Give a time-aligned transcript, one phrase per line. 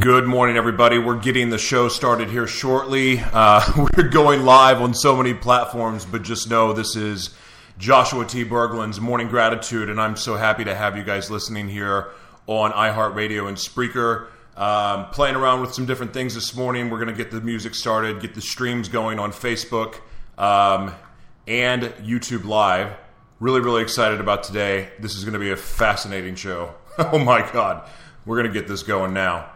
[0.00, 0.96] Good morning, everybody.
[0.96, 3.20] We're getting the show started here shortly.
[3.20, 3.60] Uh,
[3.96, 7.34] we're going live on so many platforms, but just know this is
[7.76, 8.42] Joshua T.
[8.42, 12.08] Berglan's Morning Gratitude, and I'm so happy to have you guys listening here
[12.46, 14.28] on iHeartRadio and Spreaker.
[14.56, 16.88] Um, playing around with some different things this morning.
[16.88, 19.96] We're going to get the music started, get the streams going on Facebook
[20.38, 20.94] um,
[21.46, 22.94] and YouTube Live.
[23.40, 24.88] Really, really excited about today.
[25.00, 26.76] This is going to be a fascinating show.
[26.98, 27.86] oh my God.
[28.24, 29.51] We're going to get this going now.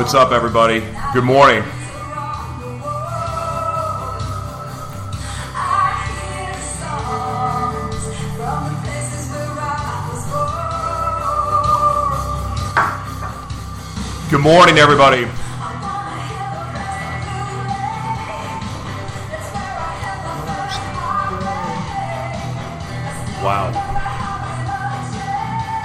[0.00, 0.80] What's up, everybody?
[1.12, 1.62] Good morning.
[14.30, 15.26] Good morning, everybody.
[23.44, 23.70] Wow.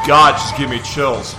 [0.07, 1.35] God, just give me chills.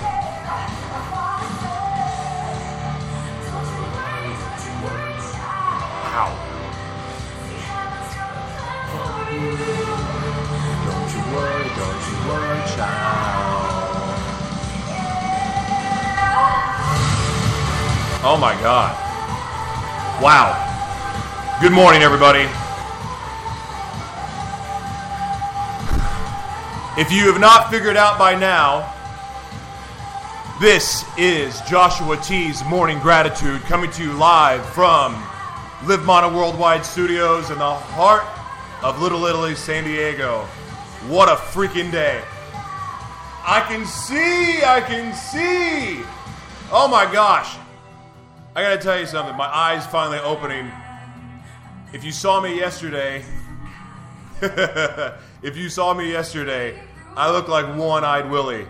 [20.26, 20.58] Wow.
[21.62, 22.40] Good morning, everybody.
[27.00, 28.92] If you have not figured out by now,
[30.60, 35.14] this is Joshua T's Morning Gratitude coming to you live from
[35.84, 38.24] Live Mana Worldwide Studios in the heart
[38.82, 40.40] of Little Italy, San Diego.
[41.06, 42.20] What a freaking day!
[43.46, 46.04] I can see, I can see.
[46.72, 47.56] Oh my gosh.
[48.56, 49.36] I gotta tell you something.
[49.36, 50.72] My eyes finally opening.
[51.92, 53.22] If you saw me yesterday,
[54.40, 56.80] if you saw me yesterday,
[57.14, 58.66] I looked like one-eyed Willie.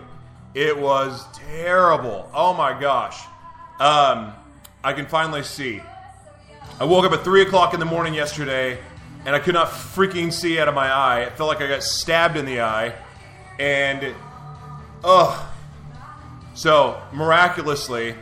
[0.53, 2.29] It was terrible.
[2.33, 3.17] Oh my gosh.
[3.79, 4.33] Um,
[4.83, 5.81] I can finally see.
[6.81, 8.79] I woke up at three o'clock in the morning yesterday,
[9.25, 11.21] and I could not freaking see out of my eye.
[11.21, 12.93] It felt like I got stabbed in the eye,
[13.57, 14.13] and
[15.05, 15.47] ugh.
[16.55, 18.15] So miraculously,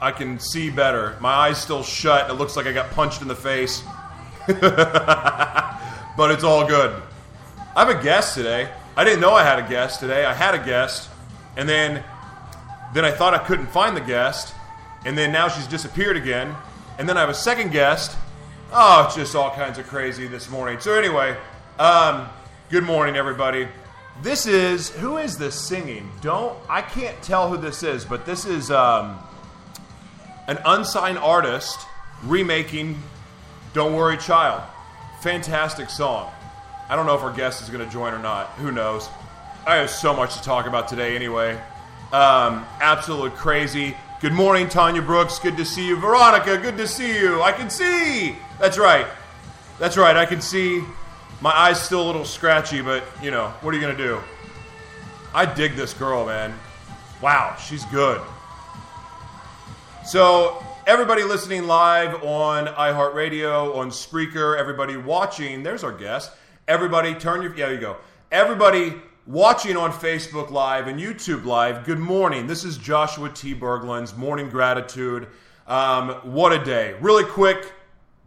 [0.00, 1.16] I can see better.
[1.20, 2.30] My eyes still shut.
[2.30, 3.82] It looks like I got punched in the face.
[4.46, 7.02] but it's all good.
[7.76, 8.70] I have a guest today.
[8.96, 10.24] I didn't know I had a guest today.
[10.24, 11.08] I had a guest,
[11.56, 12.02] and then
[12.92, 14.54] then I thought I couldn't find the guest,
[15.04, 16.54] and then now she's disappeared again.
[16.98, 18.16] And then I have a second guest.
[18.72, 20.80] Oh, it's just all kinds of crazy this morning.
[20.80, 21.36] So anyway,
[21.78, 22.28] um,
[22.70, 23.68] good morning, everybody.
[24.22, 26.10] This is who is this singing?
[26.20, 29.18] Don't I can't tell who this is, but this is um,
[30.50, 31.86] an unsigned artist
[32.24, 33.00] remaking
[33.72, 34.60] Don't Worry Child.
[35.20, 36.28] Fantastic song.
[36.88, 38.48] I don't know if our guest is going to join or not.
[38.54, 39.08] Who knows?
[39.64, 41.52] I have so much to talk about today anyway.
[42.12, 43.96] Um, absolutely crazy.
[44.20, 45.38] Good morning, Tanya Brooks.
[45.38, 45.94] Good to see you.
[45.94, 47.40] Veronica, good to see you.
[47.40, 48.34] I can see.
[48.58, 49.06] That's right.
[49.78, 50.16] That's right.
[50.16, 50.82] I can see.
[51.40, 54.18] My eyes still a little scratchy, but you know, what are you going to do?
[55.32, 56.52] I dig this girl, man.
[57.22, 58.20] Wow, she's good.
[60.04, 66.32] So, everybody listening live on iHeartRadio, on Spreaker, everybody watching, there's our guest.
[66.66, 67.96] Everybody, turn your, yeah, there you go.
[68.32, 68.94] Everybody
[69.26, 72.46] watching on Facebook Live and YouTube Live, good morning.
[72.46, 73.52] This is Joshua T.
[73.54, 75.28] Berglan's Morning Gratitude.
[75.66, 76.96] Um, what a day.
[77.00, 77.72] Really quick,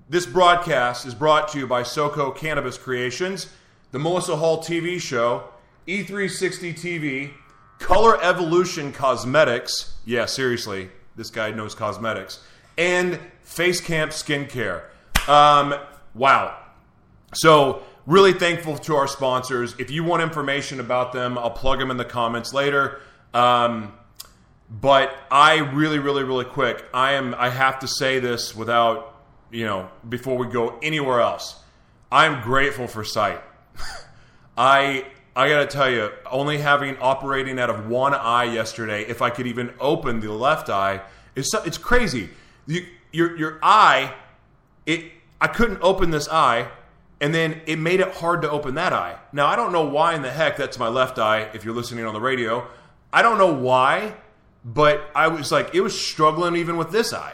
[0.08, 3.52] this broadcast is brought to you by Soko Cannabis Creations,
[3.92, 5.46] the Melissa Hall TV show,
[5.88, 7.32] E360 TV,
[7.80, 9.98] Color Evolution Cosmetics.
[10.06, 12.44] Yeah, seriously, this guy knows cosmetics.
[12.78, 14.84] And Face Camp Skincare.
[15.28, 15.76] Um,
[16.14, 16.58] wow.
[17.34, 19.76] So, really thankful to our sponsors.
[19.80, 23.00] If you want information about them, I'll plug them in the comments later.
[23.34, 23.94] Um,
[24.70, 27.36] but I really, really, really quick, I am.
[27.36, 29.14] I have to say this without
[29.54, 31.56] you know, before we go anywhere else.
[32.12, 33.40] I'm grateful for sight.
[34.58, 39.22] I I got to tell you, only having operating out of one eye yesterday, if
[39.22, 41.02] I could even open the left eye,
[41.36, 42.30] it's it's crazy.
[42.68, 44.14] You, your your eye,
[44.86, 45.06] it
[45.42, 46.68] I couldn't open this eye,
[47.20, 49.18] and then it made it hard to open that eye.
[49.32, 51.50] Now I don't know why in the heck that's my left eye.
[51.54, 52.68] If you're listening on the radio,
[53.12, 54.16] I don't know why,
[54.64, 57.34] but I was like it was struggling even with this eye.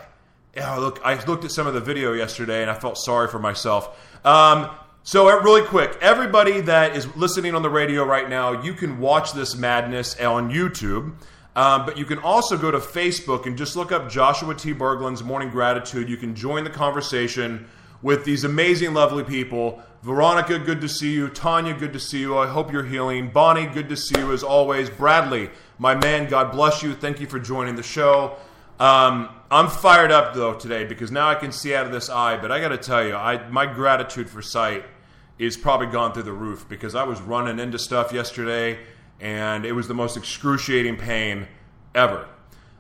[0.55, 3.97] Look, I looked at some of the video yesterday and I felt sorry for myself.
[4.25, 4.69] Um,
[5.03, 8.99] so, uh, really quick, everybody that is listening on the radio right now, you can
[8.99, 11.13] watch this madness on YouTube.
[11.55, 14.71] Um, but you can also go to Facebook and just look up Joshua T.
[14.71, 16.07] Berglan's Morning Gratitude.
[16.07, 17.67] You can join the conversation
[18.01, 19.81] with these amazing, lovely people.
[20.03, 21.27] Veronica, good to see you.
[21.27, 22.37] Tanya, good to see you.
[22.37, 23.29] I hope you're healing.
[23.29, 24.89] Bonnie, good to see you as always.
[24.89, 26.93] Bradley, my man, God bless you.
[26.93, 28.37] Thank you for joining the show.
[28.79, 32.37] Um, I'm fired up though today because now I can see out of this eye.
[32.37, 34.85] But I got to tell you, I my gratitude for sight
[35.37, 38.79] is probably gone through the roof because I was running into stuff yesterday
[39.19, 41.47] and it was the most excruciating pain
[41.93, 42.27] ever.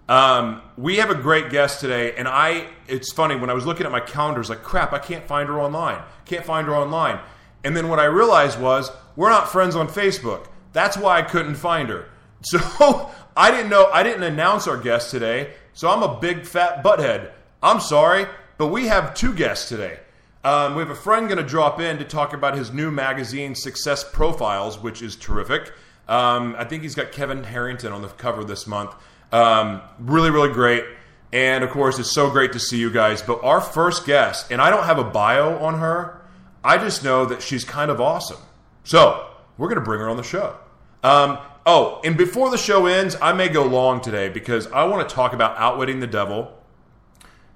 [0.07, 2.67] Um, we have a great guest today, and I.
[2.87, 5.61] It's funny when I was looking at my calendar, like, crap, I can't find her
[5.61, 6.01] online.
[6.25, 7.19] Can't find her online.
[7.63, 10.47] And then what I realized was we're not friends on Facebook.
[10.73, 12.09] That's why I couldn't find her.
[12.41, 13.89] So I didn't know.
[13.91, 15.53] I didn't announce our guest today.
[15.73, 17.31] So I'm a big fat butthead.
[17.61, 18.25] I'm sorry,
[18.57, 19.99] but we have two guests today.
[20.43, 23.55] Um, we have a friend going to drop in to talk about his new magazine,
[23.55, 25.73] Success Profiles, which is terrific.
[26.07, 28.95] Um, I think he's got Kevin Harrington on the cover this month.
[29.31, 30.85] Um, really, really great.
[31.31, 33.21] And of course, it's so great to see you guys.
[33.21, 36.21] But our first guest, and I don't have a bio on her,
[36.63, 38.39] I just know that she's kind of awesome.
[38.83, 39.27] So
[39.57, 40.57] we're going to bring her on the show.
[41.03, 41.37] Um,
[41.69, 45.15] oh, and before the show ends, I may go long today because I want to
[45.15, 46.51] talk about outwitting the devil,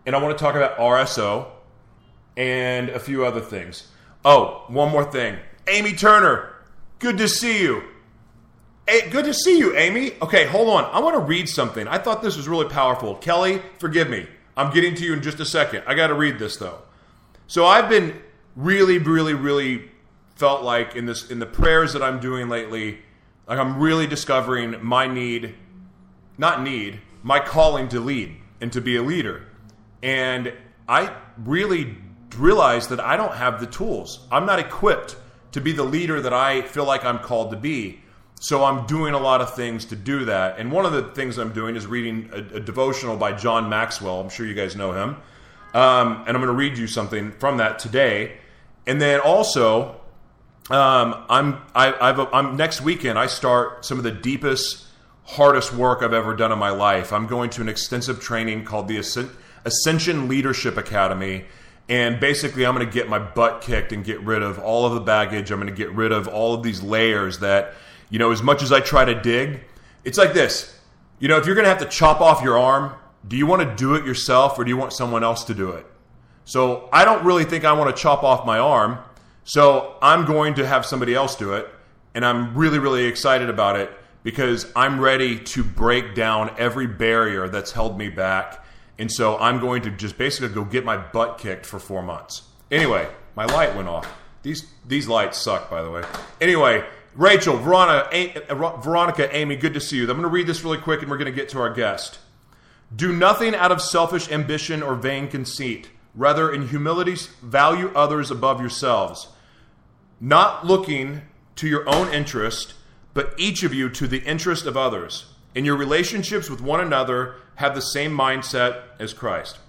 [0.05, 1.47] and I want to talk about RSO
[2.37, 3.87] and a few other things.
[4.23, 5.37] Oh, one more thing.
[5.67, 6.53] Amy Turner,
[6.99, 7.81] good to see you.
[8.87, 10.11] Hey, good to see you, Amy.
[10.21, 10.85] Okay, hold on.
[10.85, 11.87] I want to read something.
[11.87, 13.15] I thought this was really powerful.
[13.15, 14.27] Kelly, forgive me.
[14.55, 15.83] I'm getting to you in just a second.
[15.87, 16.79] I got to read this though.
[17.47, 18.21] So I've been
[18.55, 19.89] really, really, really
[20.35, 22.99] felt like in this in the prayers that I'm doing lately,
[23.47, 25.55] like I'm really discovering my need,
[26.37, 29.47] not need, my calling to lead and to be a leader.
[30.01, 30.53] And
[30.87, 31.97] I really
[32.37, 34.27] realize that I don't have the tools.
[34.31, 35.15] I'm not equipped
[35.53, 37.99] to be the leader that I feel like I'm called to be.
[38.41, 40.59] So I'm doing a lot of things to do that.
[40.59, 44.19] And one of the things I'm doing is reading a, a devotional by John Maxwell.
[44.19, 45.17] I'm sure you guys know him.
[45.73, 48.37] Um, and I'm going to read you something from that today.
[48.85, 50.01] And then also,
[50.69, 53.19] um, I'm I, I've I'm next weekend.
[53.19, 54.85] I start some of the deepest,
[55.23, 57.11] hardest work I've ever done in my life.
[57.11, 58.97] I'm going to an extensive training called the
[59.65, 61.45] Ascension Leadership Academy
[61.89, 64.93] and basically, I'm going to get my butt kicked and get rid of all of
[64.93, 65.51] the baggage.
[65.51, 67.73] I'm going to get rid of all of these layers that,
[68.09, 69.61] you know, as much as I try to dig,
[70.05, 70.79] it's like this.
[71.19, 72.93] You know, if you're going to have to chop off your arm,
[73.27, 75.71] do you want to do it yourself or do you want someone else to do
[75.71, 75.85] it?
[76.45, 78.99] So I don't really think I want to chop off my arm.
[79.45, 81.67] So I'm going to have somebody else do it.
[82.15, 83.91] And I'm really, really excited about it
[84.23, 88.63] because I'm ready to break down every barrier that's held me back
[88.99, 92.43] and so I'm going to just basically go get my butt kicked for four months.
[92.69, 94.11] Anyway, my light went off.
[94.43, 96.03] These these lights suck, by the way.
[96.41, 96.83] Anyway,
[97.15, 100.03] Rachel, Veronica, uh, Veronica, Amy, good to see you.
[100.03, 102.19] I'm going to read this really quick, and we're going to get to our guest.
[102.95, 105.89] Do nothing out of selfish ambition or vain conceit.
[106.13, 109.27] Rather, in humility, value others above yourselves,
[110.23, 111.21] not looking
[111.57, 112.75] to your own interest,
[113.13, 115.25] but each of you to the interest of others.
[115.53, 119.59] In your relationships with one another, have the same mindset as Christ.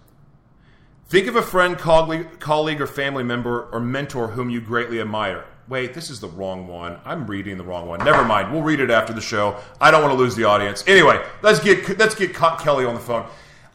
[1.09, 5.45] Think of a friend, colleague, or family member or mentor whom you greatly admire.
[5.67, 6.99] Wait, this is the wrong one.
[7.05, 8.05] I'm reading the wrong one.
[8.05, 8.53] Never mind.
[8.53, 9.59] We'll read it after the show.
[9.81, 10.85] I don't want to lose the audience.
[10.87, 13.27] Anyway, let's get let's get Kelly on the phone.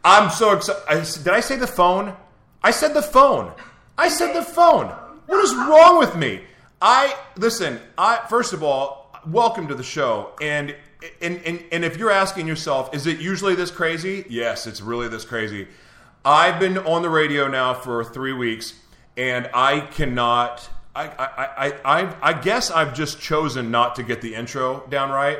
[0.03, 1.23] I'm so excited.
[1.23, 2.15] Did I say the phone?
[2.63, 3.51] I said the phone.
[3.97, 4.87] I said the phone.
[5.25, 6.41] What is wrong with me?
[6.81, 7.79] I listen.
[7.97, 10.31] I first of all, welcome to the show.
[10.41, 10.75] And
[11.21, 14.25] and, and, and if you're asking yourself, is it usually this crazy?
[14.29, 15.67] Yes, it's really this crazy.
[16.23, 18.73] I've been on the radio now for three weeks,
[19.15, 20.69] and I cannot.
[20.95, 21.27] I, I,
[21.67, 25.39] I, I, I guess I've just chosen not to get the intro down right.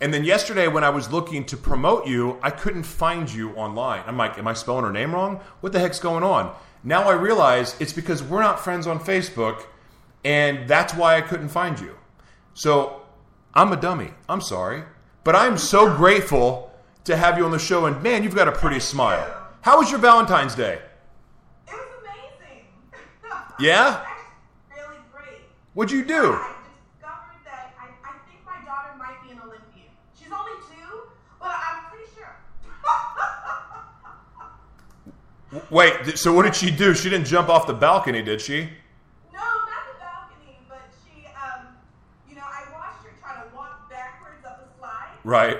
[0.00, 4.02] And then yesterday, when I was looking to promote you, I couldn't find you online.
[4.06, 5.40] I'm like, am I spelling her name wrong?
[5.60, 6.54] What the heck's going on?
[6.84, 9.64] Now I realize it's because we're not friends on Facebook,
[10.24, 11.96] and that's why I couldn't find you.
[12.54, 13.02] So
[13.54, 14.10] I'm a dummy.
[14.28, 14.82] I'm sorry.
[15.24, 16.72] But I'm so grateful
[17.04, 17.86] to have you on the show.
[17.86, 19.26] And man, you've got a pretty smile.
[19.62, 20.80] How was your Valentine's Day?
[21.68, 22.64] It was amazing.
[23.60, 24.04] Yeah?
[24.74, 25.42] Really great.
[25.74, 26.32] What'd you do?
[26.32, 26.54] I
[26.98, 29.90] discovered that I, I think my daughter might be an Olympian.
[30.18, 31.02] She's only two,
[31.38, 32.34] but I'm pretty sure.
[35.70, 36.94] Wait, so what did she do?
[36.94, 38.62] She didn't jump off the balcony, did she?
[39.32, 41.66] no, not the balcony, but she, um,
[42.28, 45.11] you know, I watched her try to walk backwards up a slide.
[45.24, 45.56] Right.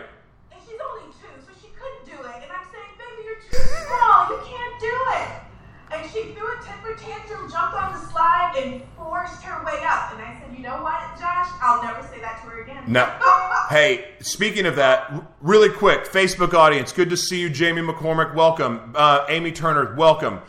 [0.50, 2.36] And she's only two, so she couldn't do it.
[2.42, 4.28] And I'm saying, baby, you're too small.
[4.28, 5.28] You can't do it.
[5.92, 10.12] And she threw a temper tantrum, jumped on the slide, and forced her way up.
[10.14, 11.48] And I said, you know what, Josh?
[11.60, 12.84] I'll never say that to her again.
[12.86, 13.10] No.
[13.70, 18.34] Hey, speaking of that, really quick, Facebook audience, good to see you, Jamie McCormick.
[18.34, 19.94] Welcome, uh, Amy Turner.
[19.94, 20.40] Welcome.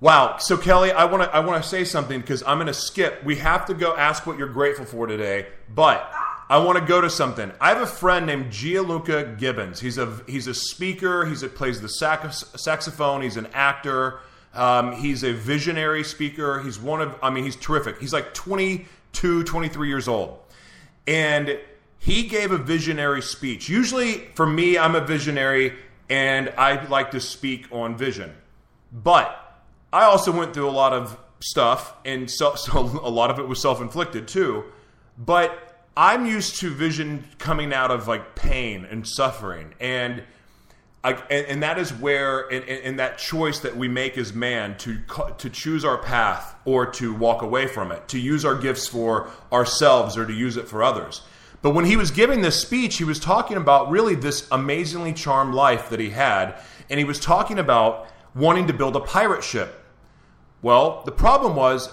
[0.00, 0.38] Wow.
[0.38, 3.22] So Kelly, I want to I want to say something because I'm going to skip.
[3.22, 6.10] We have to go ask what you're grateful for today, but
[6.52, 7.50] I want to go to something.
[7.62, 9.80] I have a friend named Gianluca Gibbons.
[9.80, 11.24] He's a he's a speaker.
[11.24, 13.22] He's a, plays the sax, saxophone.
[13.22, 14.20] He's an actor.
[14.52, 16.60] Um, he's a visionary speaker.
[16.60, 17.98] He's one of I mean he's terrific.
[18.00, 20.40] He's like 22, 23 years old,
[21.06, 21.58] and
[21.98, 23.70] he gave a visionary speech.
[23.70, 25.72] Usually, for me, I'm a visionary,
[26.10, 28.30] and I like to speak on vision.
[28.92, 33.38] But I also went through a lot of stuff, and so, so a lot of
[33.38, 34.64] it was self inflicted too.
[35.16, 40.22] But I'm used to vision coming out of like pain and suffering, and
[41.04, 44.32] I, and, and that is where, in, in, in that choice that we make as
[44.32, 44.98] man to
[45.38, 49.28] to choose our path or to walk away from it, to use our gifts for
[49.52, 51.22] ourselves or to use it for others.
[51.60, 55.54] But when he was giving this speech, he was talking about really this amazingly charmed
[55.54, 56.54] life that he had,
[56.90, 59.84] and he was talking about wanting to build a pirate ship.
[60.60, 61.88] Well, the problem was,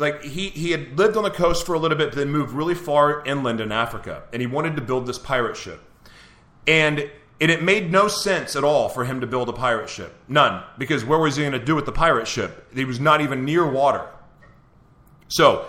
[0.00, 2.52] like he he had lived on the coast for a little bit, but then moved
[2.52, 5.80] really far inland in Africa, and he wanted to build this pirate ship.
[6.66, 10.14] And and it made no sense at all for him to build a pirate ship.
[10.28, 12.72] None, because where was he going to do with the pirate ship?
[12.74, 14.06] He was not even near water.
[15.28, 15.66] So,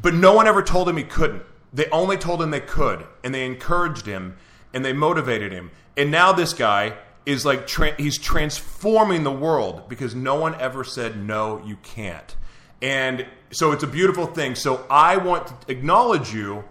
[0.00, 1.42] but no one ever told him he couldn't.
[1.72, 4.36] They only told him they could, and they encouraged him,
[4.74, 5.70] and they motivated him.
[5.96, 6.96] And now this guy
[7.26, 12.36] is like tra- he's transforming the world because no one ever said no, you can't.
[12.82, 14.54] And so it's a beautiful thing.
[14.54, 16.64] So I want to acknowledge you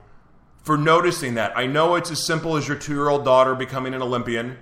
[0.64, 1.58] for noticing that.
[1.58, 4.58] I know it's as simple as your two-year-old daughter becoming an Olympian,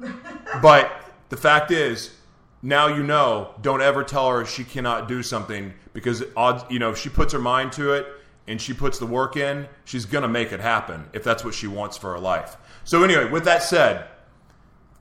[0.62, 0.90] but
[1.28, 2.14] the fact is,
[2.62, 3.54] now you know.
[3.62, 7.32] Don't ever tell her she cannot do something because odds, you know, if she puts
[7.32, 8.06] her mind to it
[8.46, 11.66] and she puts the work in, she's gonna make it happen if that's what she
[11.66, 12.56] wants for her life.
[12.84, 14.06] So anyway, with that said,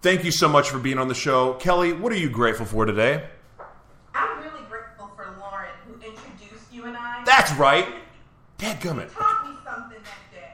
[0.01, 1.93] thank you so much for being on the show, Kelly.
[1.93, 3.27] What are you grateful for today?
[4.13, 7.16] I'm really grateful for Lauren, who introduced you and I.
[7.27, 7.85] That's right.
[8.57, 9.13] Dadgummit.
[9.13, 10.53] taught me something that day.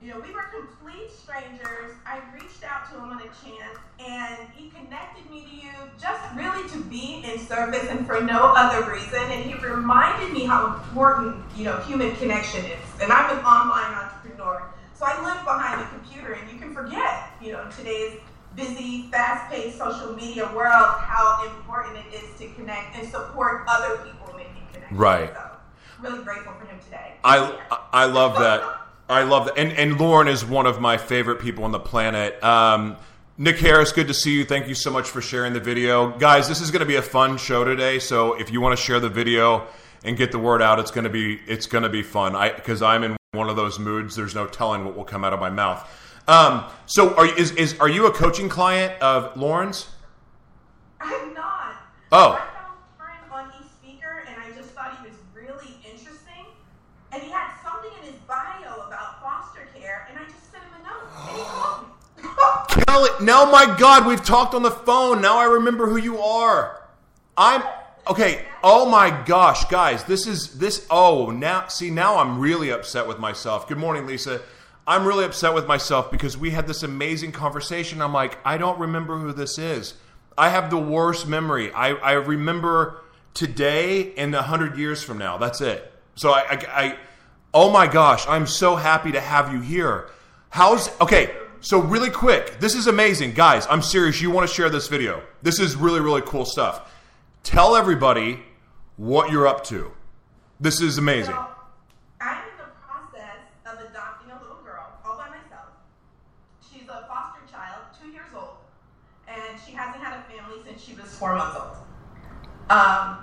[0.00, 1.96] You know, we were complete strangers.
[2.06, 6.22] I reached out to him on a chance, and he connected me to you just
[6.36, 9.22] really to be in service and for no other reason.
[9.22, 12.78] And he reminded me how important, you know, human connection is.
[13.00, 14.62] And I'm an online entrepreneur,
[14.94, 18.20] so I live behind a computer, and you can forget, you know, today's
[18.54, 24.32] busy, fast-paced social media world, how important it is to connect and support other people
[24.36, 25.00] making connections.
[25.00, 25.34] Right.
[25.34, 25.51] So,
[26.02, 27.14] really grateful for him today.
[27.24, 27.58] I
[27.92, 28.62] I love that.
[29.08, 29.58] I love that.
[29.58, 32.42] And and Lauren is one of my favorite people on the planet.
[32.42, 32.96] Um,
[33.38, 34.44] Nick Harris, good to see you.
[34.44, 36.48] Thank you so much for sharing the video, guys.
[36.48, 37.98] This is going to be a fun show today.
[37.98, 39.66] So if you want to share the video
[40.04, 42.36] and get the word out, it's going to be it's going to be fun.
[42.36, 44.14] I because I'm in one of those moods.
[44.14, 45.88] There's no telling what will come out of my mouth.
[46.28, 49.88] Um, so are is is are you a coaching client of Lauren's?
[51.00, 51.74] I'm not.
[52.12, 52.32] Oh.
[52.32, 56.46] I found Lauren on eSpeaker, and I just thought he was really interesting.
[57.10, 60.72] And he had something in his bio about foster care, and I just sent him
[60.80, 62.61] a note, and he called me.
[62.72, 65.20] Kelly, no, my God, we've talked on the phone.
[65.20, 66.82] Now I remember who you are.
[67.36, 67.62] I'm
[68.08, 68.44] okay.
[68.62, 70.86] Oh my gosh, guys, this is this.
[70.90, 73.68] Oh, now see, now I'm really upset with myself.
[73.68, 74.40] Good morning, Lisa.
[74.86, 78.00] I'm really upset with myself because we had this amazing conversation.
[78.00, 79.94] I'm like, I don't remember who this is.
[80.36, 81.70] I have the worst memory.
[81.72, 83.02] I, I remember
[83.34, 85.38] today and a hundred years from now.
[85.38, 85.92] That's it.
[86.14, 86.96] So I, I, I,
[87.54, 90.08] oh my gosh, I'm so happy to have you here.
[90.50, 91.34] How's okay?
[91.64, 93.68] So really quick, this is amazing, guys.
[93.70, 94.20] I'm serious.
[94.20, 95.22] You want to share this video?
[95.42, 96.92] This is really really cool stuff.
[97.44, 98.40] Tell everybody
[98.96, 99.92] what you're up to.
[100.58, 101.36] This is amazing.
[102.20, 105.68] I'm in the process of adopting a little girl all by myself.
[106.68, 108.56] She's a foster child, two years old,
[109.28, 111.76] and she hasn't had a family since she was four months old.
[112.70, 113.18] Um,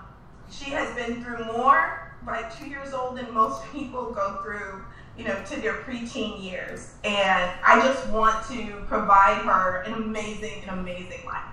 [0.50, 4.86] she has been through more by two years old than most people go through,
[5.20, 6.94] you know, to their preteen years.
[7.04, 11.44] And I just want to provide her an amazing, an amazing life.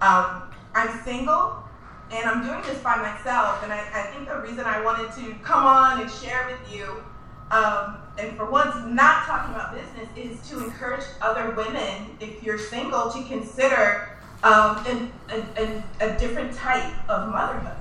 [0.00, 1.64] Um, I'm single.
[2.10, 3.62] and I'm doing this by myself.
[3.62, 7.02] And I, I think the reason I wanted to come on and share with you,
[7.50, 12.58] um, and for once, not talking about business, is to encourage other women, if you're
[12.58, 14.10] single, to consider
[14.42, 17.76] um, an, an, an, a different type of motherhood.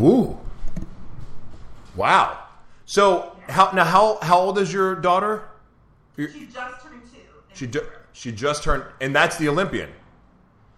[0.00, 0.38] Ooh.
[1.96, 2.44] Wow.
[2.84, 5.42] So how now how how old is your daughter?
[6.16, 7.18] She just turned two.
[7.54, 9.90] She ju- she just turned, and that's the Olympian.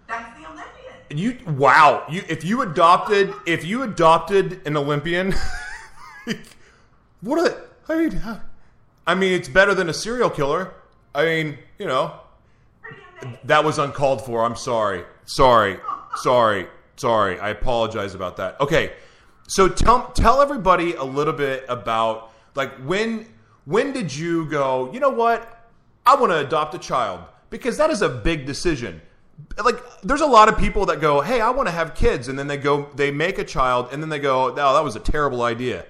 [0.06, 0.94] That's the Olympian.
[1.10, 5.34] And you wow, you if you adopted if you adopted an Olympian,
[7.20, 8.10] what are I mean?
[8.12, 8.40] how-
[9.06, 10.72] I mean, it's better than a serial killer.
[11.14, 12.14] I mean, you know,
[13.44, 14.44] that was uncalled for.
[14.44, 15.78] I'm sorry, sorry,
[16.16, 17.40] sorry, sorry.
[17.40, 18.60] I apologize about that.
[18.60, 18.92] Okay,
[19.48, 23.26] so tell tell everybody a little bit about like when
[23.64, 24.90] when did you go?
[24.92, 25.70] You know what?
[26.04, 29.00] I want to adopt a child because that is a big decision.
[29.62, 32.38] Like, there's a lot of people that go, "Hey, I want to have kids," and
[32.38, 35.00] then they go, they make a child, and then they go, "Oh, that was a
[35.00, 35.84] terrible idea."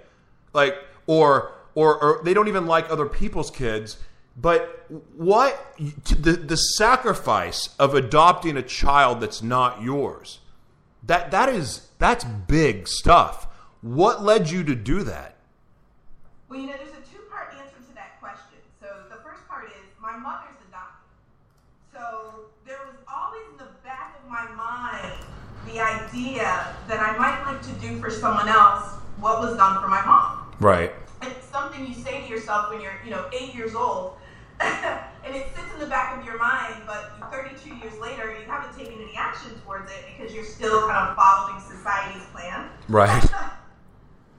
[0.53, 0.77] Like,
[1.07, 3.99] or or, or they don't even like other people's kids.
[4.37, 10.41] But what the the sacrifice of adopting a child that's not yours?
[11.03, 13.47] That that is that's big stuff.
[13.83, 15.32] What led you to do that?
[16.53, 18.61] Well, you know, there's a two-part answer to that question.
[18.79, 21.09] So the first part is my mother's adopted.
[21.91, 25.17] So there was always in the back of my mind
[25.65, 28.85] the idea that I might like to do for someone else
[29.19, 30.53] what was done for my mom.
[30.61, 30.93] Right.
[31.23, 34.19] It's something you say to yourself when you're, you know, eight years old,
[34.61, 36.83] and it sits in the back of your mind.
[36.87, 41.09] But 32 years later, you haven't taken any action towards it because you're still kind
[41.09, 42.69] of following society's plan.
[42.91, 43.25] Right.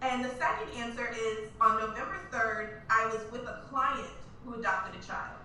[0.03, 4.09] And the second answer is on November 3rd, I was with a client
[4.43, 5.37] who adopted a child.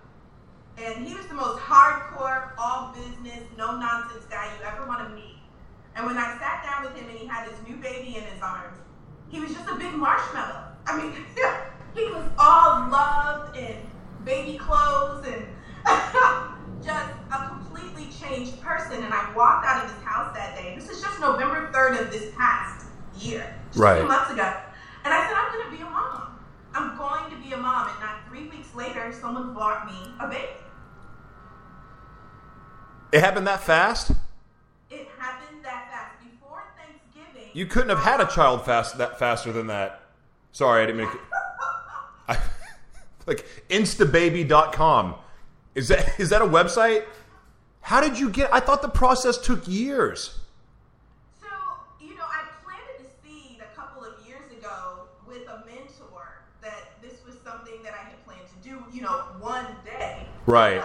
[0.77, 5.15] And he was the most hardcore, all business, no nonsense guy you ever want to
[5.15, 5.37] meet.
[5.95, 8.41] And when I sat down with him and he had his new baby in his
[8.41, 8.77] arms,
[9.29, 10.65] he was just a big marshmallow.
[10.85, 11.13] I mean,
[11.95, 13.77] he was all love and
[14.25, 15.45] baby clothes and
[16.83, 19.03] just a completely changed person.
[19.03, 20.75] And I walked out of his house that day.
[20.75, 22.88] This is just November 3rd of this past
[23.19, 23.99] year, just Right.
[23.99, 24.53] few months ago.
[25.03, 26.39] And I said, I'm going to be a mom.
[26.73, 27.89] I'm going to be a mom.
[27.89, 30.47] And not three weeks later, someone bought me a baby.
[33.11, 34.11] It happened that fast?
[34.91, 36.15] It happened that fast.
[36.23, 40.01] Before Thanksgiving, You couldn't have had a child fast that faster than that.
[40.51, 41.21] Sorry, I didn't make it.
[42.27, 42.37] I,
[43.25, 45.15] like instababy.com.
[45.75, 47.05] Is that is that a website?
[47.81, 50.37] How did you get I thought the process took years.
[51.39, 51.47] So,
[51.99, 56.91] you know, I planted the seed a couple of years ago with a mentor that
[57.01, 60.27] this was something that I had planned to do, you know, one day.
[60.49, 60.81] Right.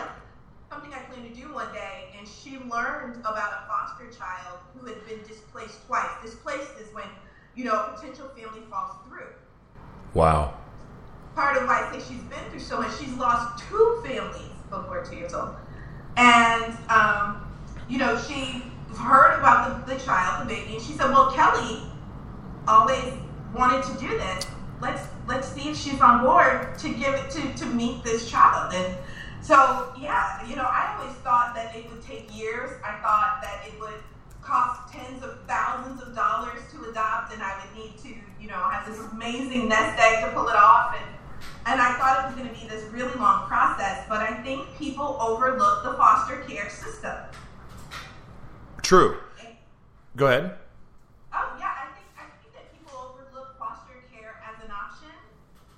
[0.71, 4.87] Something I planned to do one day, and she learned about a foster child who
[4.87, 6.11] had been displaced twice.
[6.23, 7.07] Displaced is when,
[7.55, 9.33] you know, a potential family falls through.
[10.13, 10.53] Wow.
[11.35, 12.97] part of why I say she's been through so much.
[12.99, 15.57] She's lost two families before two years old.
[16.17, 17.43] And, um,
[17.89, 18.63] you know, she
[18.97, 21.83] heard about the, the child, the baby, and she said, well, Kelly
[22.69, 23.15] always
[23.55, 24.47] wanted to do this.
[24.81, 28.75] Let's let's see if she's on board to give it to, to meet this child.
[28.75, 28.95] And
[29.45, 32.71] so, yeah, you know, I always thought that it would take years.
[32.83, 34.01] I thought that it would
[34.41, 38.09] cost tens of thousands of dollars to adopt, and I would need to,
[38.41, 40.97] you know, have this amazing nest egg to pull it off.
[40.99, 41.15] And
[41.67, 44.67] and I thought it was going to be this really long process, but I think
[44.79, 47.17] people overlook the foster care system.
[48.83, 49.19] True.
[50.17, 50.57] Go ahead.
[51.33, 55.13] Oh yeah, I think I think that people overlook foster care as an option,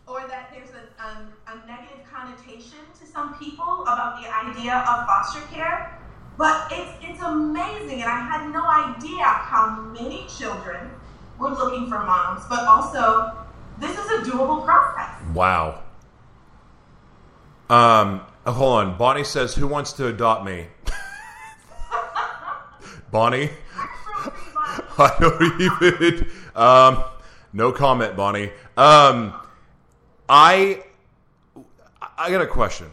[0.06, 5.06] or that there's a, a, a negative connotation to some people about the idea of
[5.06, 5.98] foster care.
[6.36, 10.90] But it's it's amazing, and I had no idea how many children
[11.38, 12.42] were looking for moms.
[12.46, 13.32] But also,
[13.78, 15.14] this is a doable process.
[15.34, 15.82] Wow.
[17.70, 18.98] Um, oh, hold on.
[18.98, 20.66] Bonnie says, "Who wants to adopt me?"
[23.10, 23.48] Bonnie,
[24.98, 26.28] I don't even.
[26.54, 27.02] Um,
[27.54, 28.50] no comment, Bonnie.
[28.76, 29.32] Um,
[30.28, 30.84] I,
[32.18, 32.90] I got a question.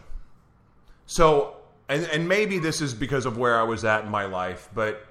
[1.14, 1.54] So,
[1.88, 5.06] and and maybe this is because of where I was at in my life, but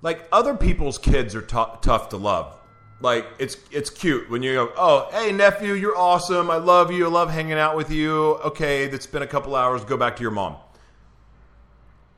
[0.00, 2.56] like other people's kids are tou- tough to love.
[3.00, 6.48] Like it's it's cute when you go, oh hey nephew, you're awesome.
[6.48, 7.06] I love you.
[7.06, 8.34] I love hanging out with you.
[8.44, 9.84] Okay, that's been a couple hours.
[9.84, 10.58] Go back to your mom.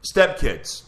[0.03, 0.83] Stepkids,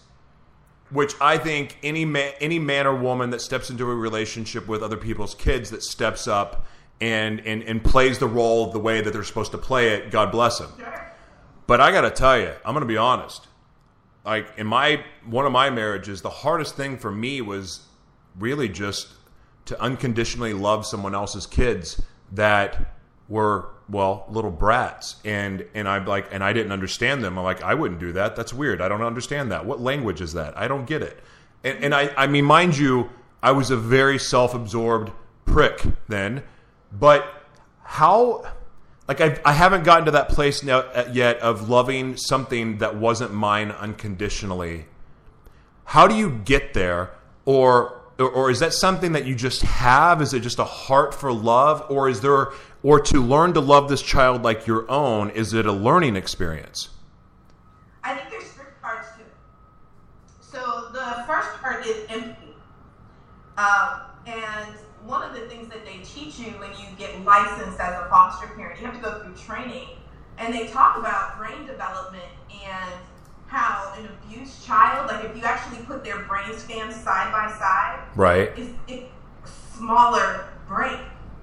[0.90, 4.82] which I think any man any man or woman that steps into a relationship with
[4.82, 6.66] other people's kids that steps up
[7.00, 10.30] and and and plays the role the way that they're supposed to play it, God
[10.30, 10.72] bless them.
[11.66, 13.46] But I got to tell you, I'm going to be honest.
[14.24, 17.86] Like in my one of my marriages, the hardest thing for me was
[18.38, 19.08] really just
[19.66, 22.00] to unconditionally love someone else's kids
[22.32, 22.94] that
[23.28, 25.16] were well little brats.
[25.24, 27.38] And and I'm like and I didn't understand them.
[27.38, 28.34] I'm like I wouldn't do that.
[28.36, 28.80] That's weird.
[28.80, 29.64] I don't understand that.
[29.64, 30.56] What language is that?
[30.58, 31.20] I don't get it.
[31.62, 33.10] And, and I I mean mind you
[33.42, 35.12] I was a very self-absorbed
[35.44, 36.42] prick then.
[36.92, 37.26] But
[37.82, 38.44] how
[39.08, 42.96] like I, I haven't gotten to that place now, uh, yet of loving something that
[42.96, 44.86] wasn't mine unconditionally.
[45.84, 47.10] How do you get there?
[47.44, 50.22] Or or is that something that you just have?
[50.22, 51.84] Is it just a heart for love?
[51.90, 52.48] Or is there
[52.82, 56.88] or to learn to love this child like your own is it a learning experience?
[58.02, 59.34] I think there's three parts to it.
[60.40, 62.54] So the first part is empathy.
[63.58, 64.74] Um, and
[65.06, 68.48] one of the things that they teach you when you get licensed as a foster
[68.48, 69.88] parent, you have to go through training,
[70.38, 72.24] and they talk about brain development
[72.66, 72.92] and
[73.46, 78.00] how an abused child, like if you actually put their brain scans side by side,
[78.16, 79.08] right is it
[79.44, 80.98] smaller brain,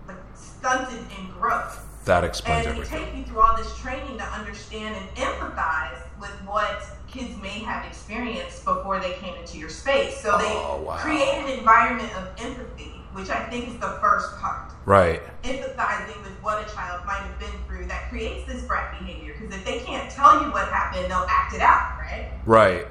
[0.08, 1.80] like stunted in growth.
[2.06, 6.00] that explains And they everything take you through all this training to understand and empathize
[6.20, 10.18] with what kids may have experienced before they came into your space.
[10.20, 10.98] So they Oh, wow.
[10.98, 14.72] create an environment of empathy, which I think is the first part.
[14.86, 19.34] right Empathizing with what a child might have been through that creates this brat behavior.
[19.40, 22.32] Because if they can't tell you what happened, they'll act it out, right?
[22.46, 22.86] right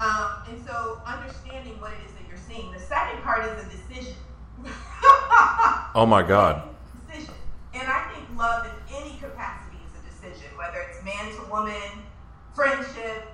[0.00, 2.72] Um, and so understanding what it is that you're seeing.
[2.72, 4.14] The second part is a decision.
[5.94, 6.62] oh my god
[7.08, 7.34] Decision.
[7.74, 12.02] And I think love in any capacity is a decision, whether it's man to woman,
[12.54, 13.28] friendship.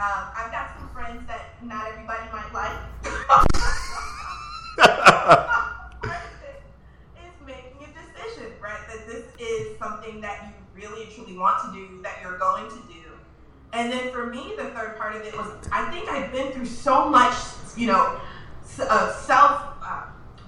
[0.00, 4.12] Um, I've got some friends that not everybody might like.
[4.78, 4.84] Is
[7.46, 8.80] making a decision, right?
[8.88, 12.76] That this is something that you really truly want to do, that you're going to
[12.88, 13.12] do.
[13.72, 16.66] And then for me, the third part of it was I think I've been through
[16.66, 17.34] so much,
[17.76, 18.20] you know,
[18.80, 20.04] uh, self, uh,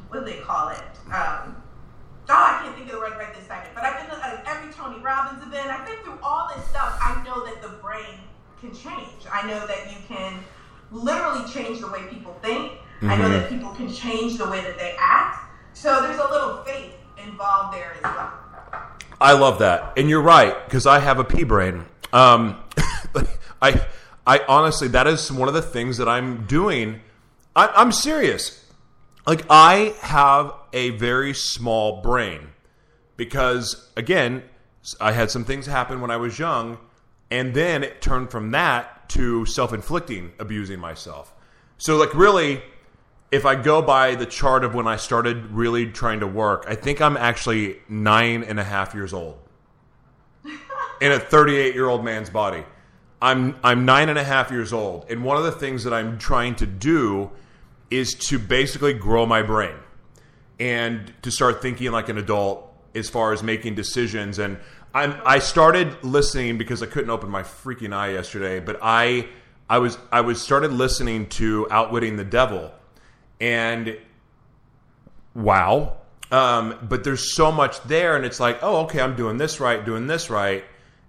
[0.09, 0.79] what do they call it?
[1.07, 1.57] Um,
[2.29, 3.73] oh, I can't think of the word right this second.
[3.75, 5.69] But I've been to every Tony Robbins event.
[5.69, 6.99] I've been through all this stuff.
[7.01, 8.21] I know that the brain
[8.61, 9.27] can change.
[9.31, 10.45] I know that you can
[10.91, 12.73] literally change the way people think.
[13.03, 15.51] I know that people can change the way that they act.
[15.75, 18.33] So there's a little faith involved there as well.
[19.21, 21.85] I love that, and you're right because I have a pea brain.
[22.13, 22.61] Um,
[23.63, 23.87] I,
[24.27, 27.01] I honestly, that is one of the things that I'm doing.
[27.55, 28.65] I, I'm serious.
[29.27, 32.49] Like I have a very small brain
[33.17, 34.43] because, again,
[35.01, 36.79] I had some things happen when I was young,
[37.31, 41.33] and then it turned from that to self-inflicting, abusing myself.
[41.79, 42.63] So, like, really,
[43.31, 46.75] if I go by the chart of when I started really trying to work, I
[46.75, 49.39] think I'm actually nine and a half years old
[51.01, 52.65] in a 38 year old man's body.
[53.21, 56.19] I'm I'm nine and a half years old, and one of the things that I'm
[56.19, 57.31] trying to do
[57.91, 59.77] is to basically grow my brain
[60.59, 64.39] and to start thinking like an adult as far as making decisions.
[64.39, 64.59] And
[64.93, 69.29] I'm I started listening because I couldn't open my freaking eye yesterday, but I
[69.69, 72.71] I was I was started listening to Outwitting the Devil,
[73.45, 73.99] and
[75.35, 75.99] wow.
[76.33, 79.85] Um, but there's so much there, and it's like, oh, okay, I'm doing this right,
[79.85, 80.65] doing this right,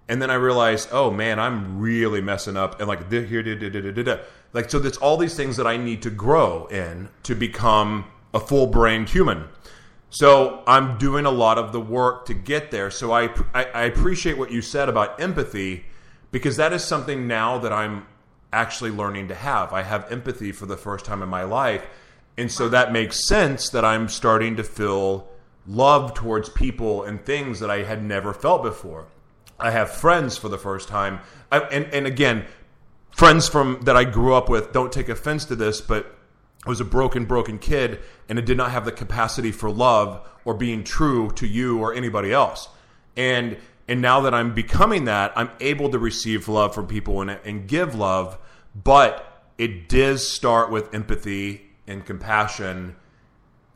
[0.06, 4.02] and then I realize, oh man, I'm really messing up, and like here, da, da,
[4.02, 4.16] da,
[4.52, 4.78] like so.
[4.78, 9.48] There's all these things that I need to grow in to become a full-brained human.
[10.10, 12.90] So I'm doing a lot of the work to get there.
[12.90, 15.86] So I, I I appreciate what you said about empathy
[16.30, 18.06] because that is something now that I'm
[18.52, 19.72] actually learning to have.
[19.72, 21.84] I have empathy for the first time in my life.
[22.38, 25.28] And so that makes sense that I'm starting to feel
[25.66, 29.06] love towards people and things that I had never felt before.
[29.58, 31.20] I have friends for the first time.
[31.50, 32.44] I, and, and again,
[33.10, 36.14] friends from that I grew up with, don't take offense to this, but
[36.66, 40.28] I was a broken, broken kid and I did not have the capacity for love
[40.44, 42.68] or being true to you or anybody else.
[43.16, 43.56] And
[43.88, 47.68] and now that I'm becoming that, I'm able to receive love from people and, and
[47.68, 48.36] give love,
[48.74, 52.96] but it does start with empathy and compassion.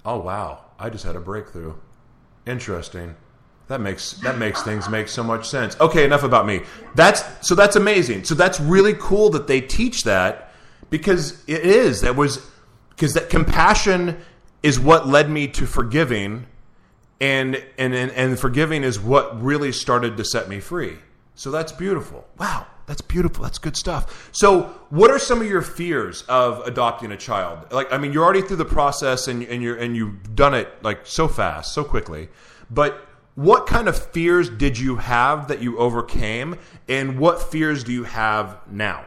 [0.05, 1.75] Oh wow, I just had a breakthrough.
[2.47, 3.17] Interesting.
[3.69, 5.79] That makes that makes things make so much sense.
[5.81, 6.63] Okay, enough about me.
[6.97, 8.25] That's so that's amazing.
[8.25, 10.53] So that's really cool that they teach that
[10.91, 12.45] because it is that was
[12.91, 14.19] because that compassion
[14.63, 16.47] is what led me to forgiving
[17.21, 20.97] and and and, and forgiving is what really started to set me free.
[21.37, 22.27] So that's beautiful.
[22.39, 23.45] Wow, that's beautiful.
[23.45, 24.31] That's good stuff.
[24.33, 27.71] So, what are some of your fears of adopting a child?
[27.71, 30.69] Like, I mean, you're already through the process and, and you're and you've done it
[30.83, 32.31] like so fast, so quickly.
[32.69, 37.93] But what kind of fears did you have that you overcame, and what fears do
[37.93, 39.05] you have now?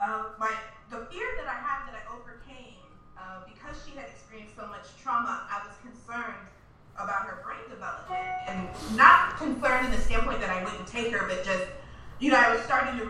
[0.00, 0.50] Uh, my
[0.88, 2.80] the fear that I had that I overcame
[3.18, 6.48] uh, because she had experienced so much trauma, I was concerned
[6.94, 11.28] about her brain development, and not concerned in the standpoint that I wouldn't take her,
[11.28, 11.65] but just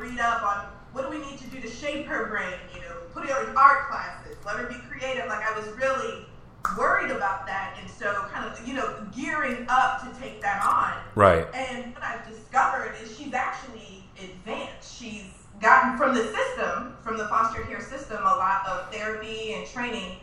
[0.09, 2.97] read up on what do we need to do to shape her brain, you know,
[3.13, 5.27] put her in art classes, let her be creative.
[5.29, 6.27] Like I was really
[6.77, 7.77] worried about that.
[7.81, 10.95] And so kind of, you know, gearing up to take that on.
[11.15, 11.47] Right.
[11.55, 14.99] And what I've discovered is she's actually advanced.
[14.99, 19.67] She's gotten from the system, from the foster care system, a lot of therapy and
[19.67, 20.17] training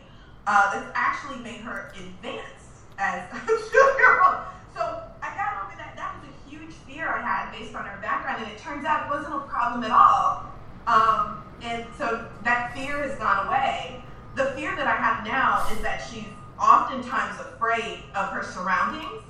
[0.46, 4.36] uh, that's actually made her advanced as a two-year-old.
[4.74, 5.94] So I got over that.
[5.96, 9.06] That was a huge fear I had based on her background, and it turns out
[9.06, 10.46] it wasn't a problem at all.
[10.86, 14.02] Um, and so that fear has gone away.
[14.36, 16.24] The fear that I have now is that she's
[16.60, 19.22] oftentimes afraid of her surroundings.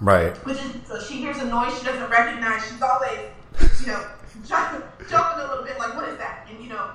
[0.00, 0.36] Right.
[0.46, 2.66] Which is so she hears a noise she doesn't recognize.
[2.68, 3.18] She's always,
[3.80, 4.06] you know,
[4.46, 6.46] jumping, jumping a little bit like, what is that?
[6.50, 6.90] And you know,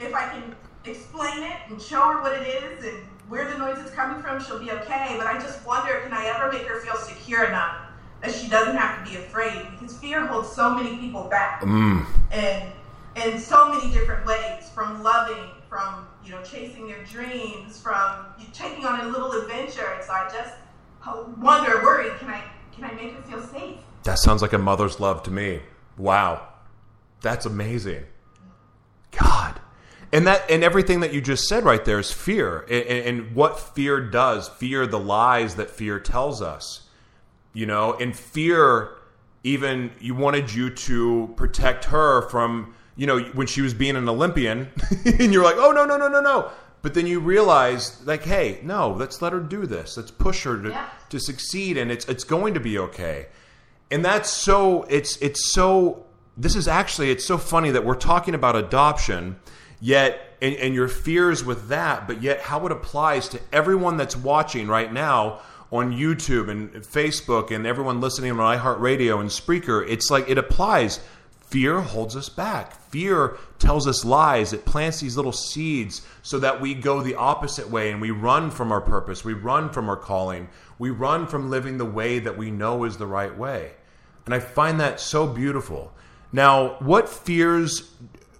[0.00, 2.98] if I can explain it and show her what it is and
[3.28, 5.14] where the noise is coming from, she'll be okay.
[5.16, 7.76] But I just wonder, can I ever make her feel secure enough
[8.22, 9.66] that she doesn't have to be afraid?
[10.44, 12.04] Holds so many people back, Mm.
[12.30, 12.72] and
[13.16, 18.46] in so many different ways, from loving, from you know, chasing their dreams, from you
[18.52, 19.86] taking on a little adventure.
[19.94, 20.54] And so I just
[21.38, 22.42] wonder, worry, can I
[22.74, 23.78] can I make her feel safe?
[24.02, 25.60] That sounds like a mother's love to me.
[25.96, 26.48] Wow.
[27.20, 28.04] That's amazing.
[29.12, 29.60] God.
[30.12, 32.60] And that and everything that you just said right there is fear.
[32.62, 36.82] And, and, and what fear does, fear the lies that fear tells us.
[37.52, 38.90] You know, and fear
[39.44, 44.08] even you wanted you to protect her from, you know, when she was being an
[44.08, 44.70] Olympian
[45.04, 46.50] and you're like, "Oh no, no, no, no, no."
[46.82, 49.96] But then you realize like, "Hey, no, let's let her do this.
[49.96, 50.88] Let's push her to Yeah.
[51.10, 53.26] to succeed and it's it's going to be okay."
[53.90, 56.04] And that's so it's it's so
[56.36, 59.36] this is actually it's so funny that we're talking about adoption
[59.80, 64.16] yet and, and your fears with that but yet how it applies to everyone that's
[64.16, 65.40] watching right now
[65.74, 71.00] on YouTube and Facebook and everyone listening on iHeartRadio and Spreaker it's like it applies
[71.40, 76.60] fear holds us back fear tells us lies it plants these little seeds so that
[76.60, 79.96] we go the opposite way and we run from our purpose we run from our
[79.96, 83.72] calling we run from living the way that we know is the right way
[84.26, 85.92] and I find that so beautiful.
[86.32, 87.90] Now, what fears,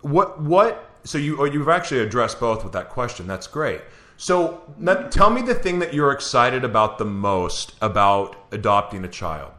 [0.01, 3.27] what, what, so you, or you've actually addressed both with that question.
[3.27, 3.83] That's great.
[4.17, 9.09] So now, tell me the thing that you're excited about the most about adopting a
[9.09, 9.53] child.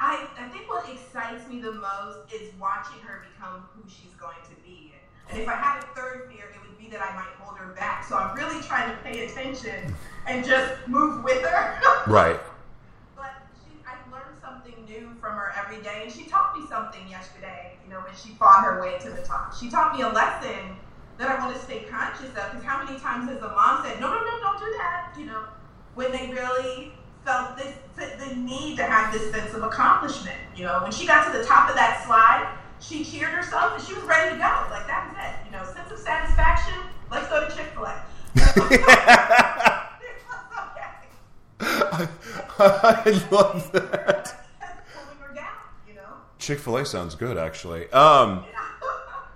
[0.00, 4.38] I, I think what excites me the most is watching her become who she's going
[4.44, 4.94] to be.
[5.30, 7.74] And if I had a third fear, it would be that I might hold her
[7.74, 8.04] back.
[8.04, 9.94] So I'm really trying to pay attention
[10.26, 11.80] and just move with her.
[12.06, 12.40] Right.
[13.14, 13.30] But
[13.62, 17.74] she, I've learned something new from her every day, and she taught me something yesterday.
[17.84, 20.76] You know, when she fought her way to the top, she taught me a lesson
[21.20, 22.34] that I want to stay conscious of.
[22.50, 25.26] Because how many times has a mom said, "No, no, no, don't do that," you
[25.26, 25.44] know,
[25.94, 26.92] when they really
[27.24, 30.38] felt this the, need to have this sense of accomplishment.
[30.56, 33.86] You know, when she got to the top of that slide, she cheered herself and
[33.86, 34.66] she was ready to go.
[34.70, 35.46] Like that was it.
[35.46, 36.80] You know, sense of satisfaction.
[37.10, 38.02] Let's go to Chick Fil A.
[42.62, 44.46] I love that.
[44.94, 45.46] Pulling her down.
[45.86, 46.14] You know.
[46.38, 47.90] Chick fil A sounds good, actually.
[47.90, 48.44] Um,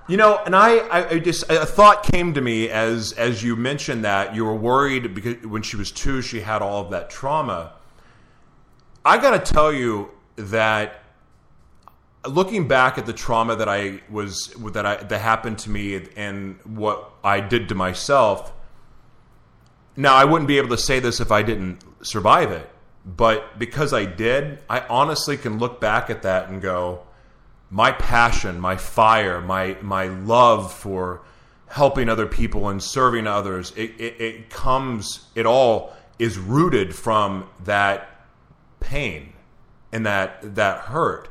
[0.06, 4.04] You know, and I, I, just a thought came to me as as you mentioned
[4.04, 7.72] that you were worried because when she was two, she had all of that trauma.
[9.02, 11.00] I got to tell you that
[12.26, 16.58] looking back at the trauma that I was that I that happened to me and
[16.64, 18.52] what I did to myself.
[19.96, 22.68] Now, I wouldn't be able to say this if I didn't survive it,
[23.04, 27.02] but because I did, I honestly can look back at that and go,
[27.70, 31.22] my passion, my fire, my my love for
[31.68, 37.48] helping other people and serving others, it, it, it comes, it all is rooted from
[37.64, 38.26] that
[38.78, 39.32] pain
[39.90, 41.28] and that that hurt.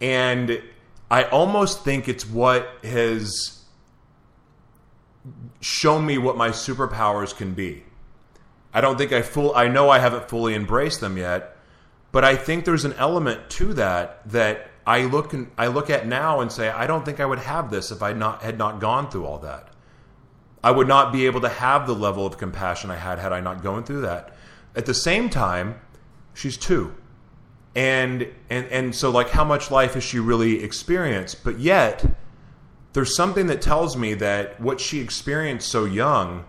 [0.00, 0.62] And
[1.10, 3.62] I almost think it's what has
[5.60, 7.84] shown me what my superpowers can be.
[8.72, 11.56] I don't think I full I know I haven't fully embraced them yet,
[12.12, 16.08] but I think there's an element to that that I look and I look at
[16.08, 18.80] now and say I don't think I would have this if I not had not
[18.80, 19.68] gone through all that.
[20.64, 23.38] I would not be able to have the level of compassion I had had I
[23.38, 24.34] not gone through that.
[24.74, 25.80] At the same time,
[26.34, 26.92] she's 2.
[27.76, 31.44] And and and so like how much life has she really experienced?
[31.44, 32.04] But yet
[32.92, 36.46] there's something that tells me that what she experienced so young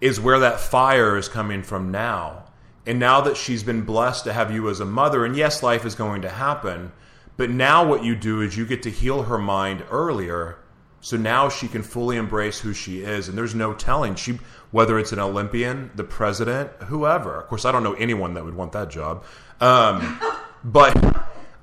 [0.00, 2.44] is where that fire is coming from now.
[2.86, 5.84] And now that she's been blessed to have you as a mother, and yes, life
[5.84, 6.92] is going to happen,
[7.36, 10.58] but now what you do is you get to heal her mind earlier.
[11.00, 14.40] So now she can fully embrace who she is, and there's no telling she
[14.72, 17.40] whether it's an Olympian, the president, whoever.
[17.40, 19.24] Of course, I don't know anyone that would want that job,
[19.60, 20.20] um,
[20.64, 20.96] but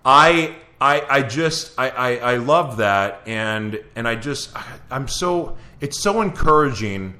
[0.05, 4.51] I I, I just I, I, I love that and and I just
[4.91, 7.15] I'm so it's so encouraging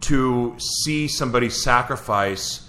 [0.00, 2.63] to see somebody sacrifice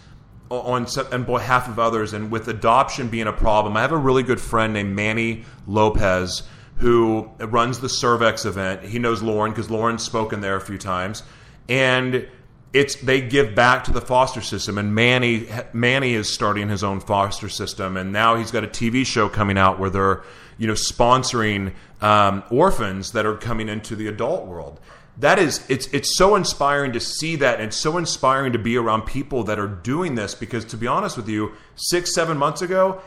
[0.49, 3.75] on on behalf of others and with adoption being a problem.
[3.77, 6.43] I have a really good friend named Manny Lopez
[6.77, 8.83] who runs the Cervex event.
[8.83, 11.23] He knows Lauren because Lauren's spoken there a few times,
[11.69, 12.27] and
[12.73, 14.77] it's they give back to the foster system.
[14.77, 19.05] And Manny Manny is starting his own foster system, and now he's got a TV
[19.05, 20.23] show coming out where they're
[20.57, 24.79] you know sponsoring um, orphans that are coming into the adult world.
[25.17, 29.03] That is, it's it's so inspiring to see that, and so inspiring to be around
[29.03, 30.35] people that are doing this.
[30.35, 33.01] Because to be honest with you, six seven months ago,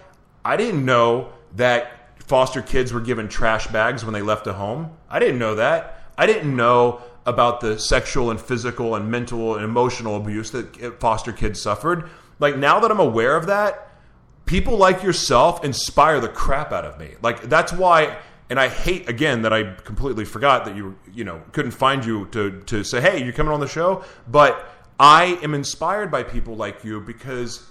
[0.44, 4.96] I didn't know that foster kids were given trash bags when they left a home.
[5.10, 6.04] I didn't know that.
[6.16, 11.32] I didn't know about the sexual and physical and mental and emotional abuse that foster
[11.32, 12.08] kids suffered.
[12.38, 13.90] Like now that I'm aware of that,
[14.46, 17.10] people like yourself inspire the crap out of me.
[17.22, 18.16] Like that's why
[18.50, 22.26] and I hate again that I completely forgot that you you know couldn't find you
[22.26, 24.68] to to say hey you're coming on the show but
[25.00, 27.64] I am inspired by people like you because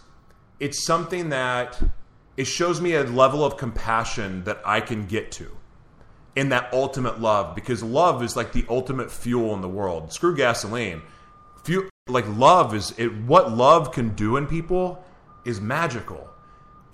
[0.60, 1.80] it's something that
[2.38, 5.58] it shows me a level of compassion that I can get to
[6.36, 10.14] in that ultimate love because love is like the ultimate fuel in the world.
[10.14, 11.02] Screw gasoline.
[11.64, 15.04] Fuel, like love is it what love can do in people
[15.46, 16.27] is magical.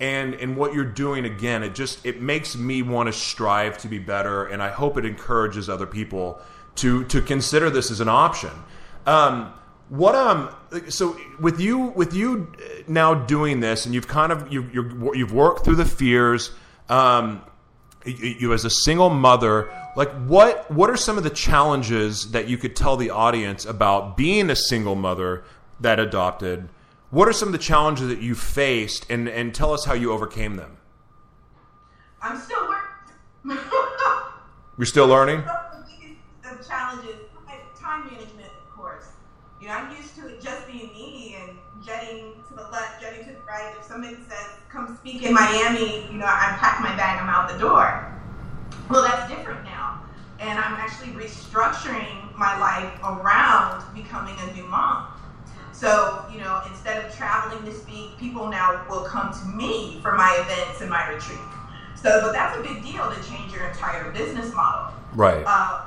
[0.00, 3.88] And and what you're doing again, it just it makes me want to strive to
[3.88, 6.40] be better and I hope it encourages other people
[6.76, 8.50] to to consider this as an option.
[9.06, 9.52] Um,
[9.88, 10.54] what um
[10.88, 12.50] so with you with you
[12.88, 16.50] now doing this and you've kind of you you you've worked through the fears
[16.88, 17.42] um
[18.06, 22.48] you, you as a single mother like what what are some of the challenges that
[22.48, 25.44] you could tell the audience about being a single mother
[25.80, 26.68] that adopted
[27.10, 30.12] what are some of the challenges that you faced and and tell us how you
[30.12, 30.76] overcame them
[32.22, 33.62] i'm still working
[34.78, 35.40] you're still learning
[36.42, 37.16] the challenges
[37.80, 39.08] time management of course
[39.60, 43.24] you know i'm used to it just being me and jetting to the left jetting
[43.26, 46.94] to the right if somebody says come speak in Miami, you know, I pack my
[46.96, 48.10] bag, I'm out the door.
[48.90, 50.02] Well, that's different now.
[50.40, 55.13] And I'm actually restructuring my life around becoming a new mom.
[55.84, 60.12] So, you know, instead of traveling to speak, people now will come to me for
[60.12, 61.38] my events and my retreat.
[61.94, 64.94] So, but that's a big deal to change your entire business model.
[65.14, 65.44] Right.
[65.46, 65.82] Uh,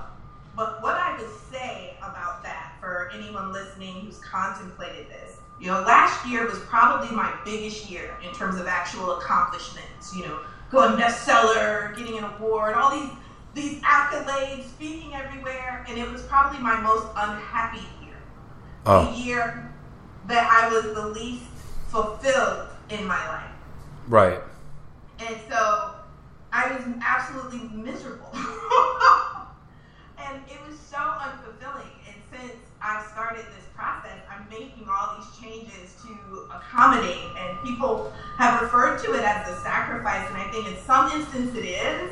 [0.55, 5.81] but what I would say about that for anyone listening who's contemplated this you know,
[5.81, 10.15] last year was probably my biggest year in terms of actual accomplishments.
[10.15, 13.10] You know, going bestseller, getting an award, all these
[13.53, 18.17] these accolades, speaking everywhere, and it was probably my most unhappy year.
[18.86, 19.12] Oh.
[19.12, 19.66] The year
[20.27, 21.45] that I was the least
[21.87, 23.51] fulfilled in my life.
[24.07, 24.39] Right.
[25.19, 25.95] And so
[26.51, 28.29] I was absolutely miserable.
[30.19, 31.91] and it was so unfulfilling.
[32.07, 38.11] And since I started this process, I'm making all these changes to accommodate, and people
[38.37, 42.11] have referred to it as a sacrifice, and I think in some instance it is,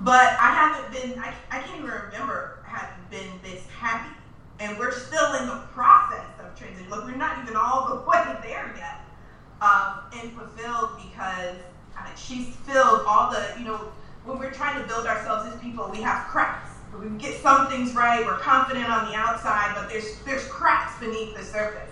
[0.00, 4.14] but I haven't been, I, I can't even remember having been this happy.
[4.60, 6.90] And we're still in the process of transition.
[6.90, 9.00] Look, we're not even all the way there yet.
[9.60, 11.56] Um, and fulfilled because
[12.16, 13.92] she's filled all the, you know,
[14.24, 17.94] when we're trying to build ourselves as people, we have cracks we get some things
[17.94, 21.90] right, we're confident on the outside, but there's there's cracks beneath the surface.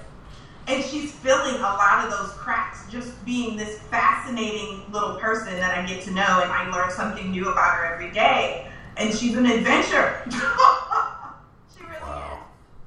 [0.68, 5.78] And she's filling a lot of those cracks just being this fascinating little person that
[5.78, 8.68] I get to know and I learn something new about her every day.
[8.96, 10.22] And she's an adventure.
[11.72, 12.32] she really wow.
[12.32, 12.38] is.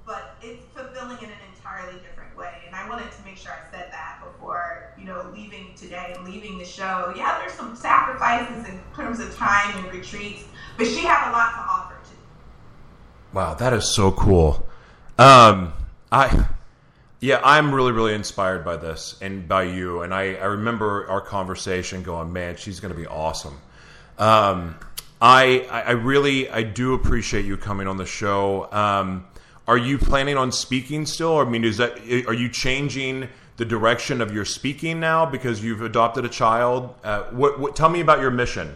[0.05, 2.63] But it's fulfilling in an entirely different way.
[2.67, 6.27] And I wanted to make sure I said that before, you know, leaving today and
[6.27, 7.13] leaving the show.
[7.15, 10.43] Yeah, there's some sacrifices in terms of time and retreats,
[10.77, 12.17] but she had a lot to offer too.
[13.33, 14.67] Wow, that is so cool.
[15.19, 15.73] Um,
[16.11, 16.47] I,
[17.19, 20.01] yeah, I'm really, really inspired by this and by you.
[20.01, 23.57] And I, I remember our conversation going, man, she's going to be awesome.
[24.17, 24.75] Um,
[25.21, 28.71] I, I really, I do appreciate you coming on the show.
[28.71, 29.25] Um,
[29.69, 31.37] are you planning on speaking still?
[31.37, 35.83] I mean, is that, are you changing the direction of your speaking now because you've
[35.83, 36.95] adopted a child?
[37.03, 38.75] Uh, what, what, tell me about your mission.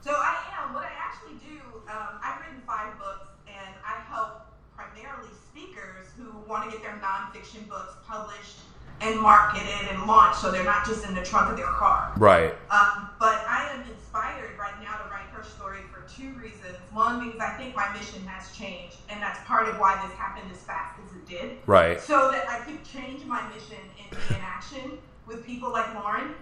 [0.00, 0.72] So I am.
[0.72, 6.32] What I actually do, um I've written five books and I help primarily speakers who
[6.48, 8.56] want to get their nonfiction books published
[9.02, 12.14] and marketed and launched so they're not just in the trunk of their car.
[12.16, 12.54] Right.
[12.70, 16.76] Um, but I am inspired right now to write her story for two reasons.
[16.92, 20.50] One, because I think my mission has changed, and that's part of why this happened
[20.50, 21.58] as fast as it did.
[21.66, 22.00] Right.
[22.00, 26.34] So that I could change my mission into an action with people like Lauren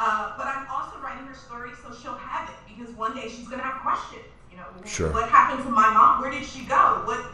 [0.00, 3.46] Uh, but I'm also writing her story so she'll have it because one day she's
[3.46, 4.24] gonna have questions.
[4.50, 5.12] You know, Sure.
[5.12, 6.20] what happened to my mom?
[6.20, 7.02] Where did she go?
[7.04, 7.24] What?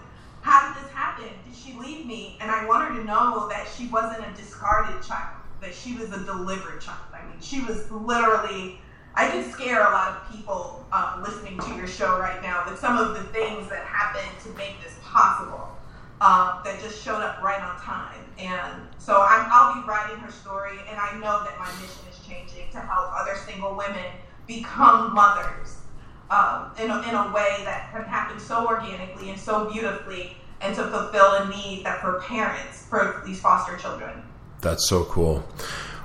[0.42, 1.28] How did this happen?
[1.46, 2.36] Did she leave me?
[2.42, 5.36] And I want her to know that she wasn't a discarded child.
[5.62, 7.00] That she was a delivered child.
[7.14, 8.80] I mean, she was literally.
[9.18, 12.78] I could scare a lot of people um, listening to your show right now with
[12.78, 15.74] some of the things that happened to make this possible.
[16.20, 18.18] Um, that just showed up right on time.
[18.38, 22.18] And so I'm, I'll be writing her story, and I know that my mission is
[22.26, 24.04] changing to help other single women
[24.48, 25.76] become mothers
[26.28, 30.74] um, in, a, in a way that can happen so organically and so beautifully, and
[30.74, 34.20] to fulfill a need that for parents for these foster children.
[34.60, 35.46] That's so cool.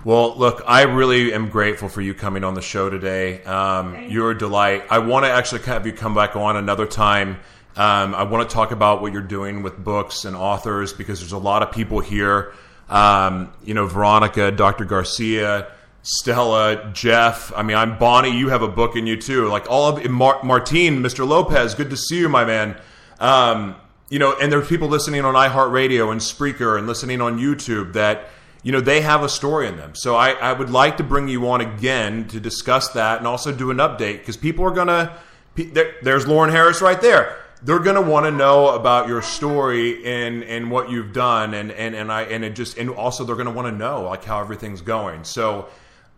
[0.06, 3.41] Well, look, I really am grateful for you coming on the show today.
[3.45, 4.84] Um, you're a delight.
[4.89, 7.39] I want to actually have you come back on another time.
[7.78, 11.32] Um, I want to talk about what you're doing with books and authors because there's
[11.32, 12.54] a lot of people here.
[12.89, 14.84] Um, you know, Veronica, Dr.
[14.84, 17.54] Garcia, Stella, Jeff.
[17.56, 18.38] I mean, I'm Bonnie.
[18.38, 19.47] You have a book in you too.
[19.47, 21.26] Like all of Mar- Martine, Mr.
[21.26, 21.76] Lopez.
[21.76, 22.76] Good to see you, my man.
[23.22, 23.78] Um,
[24.10, 28.28] you know, and there's people listening on iHeartRadio and Spreaker and listening on YouTube that
[28.64, 29.93] you know they have a story in them.
[29.93, 33.51] So I, I would like to bring you on again to discuss that and also
[33.51, 35.18] do an update because people are gonna.
[35.55, 37.38] There, there's Lauren Harris right there.
[37.61, 41.93] They're gonna want to know about your story and and what you've done and and
[41.93, 44.82] and I and it just and also they're gonna want to know like how everything's
[44.82, 45.24] going.
[45.26, 45.68] So.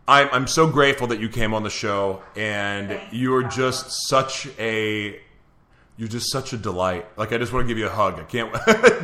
[0.07, 4.47] I'm, I'm so grateful that you came on the show, and you are just such
[4.59, 5.19] a
[5.97, 7.07] you're just such a delight.
[7.17, 8.19] Like I just want to give you a hug.
[8.19, 8.53] I can't.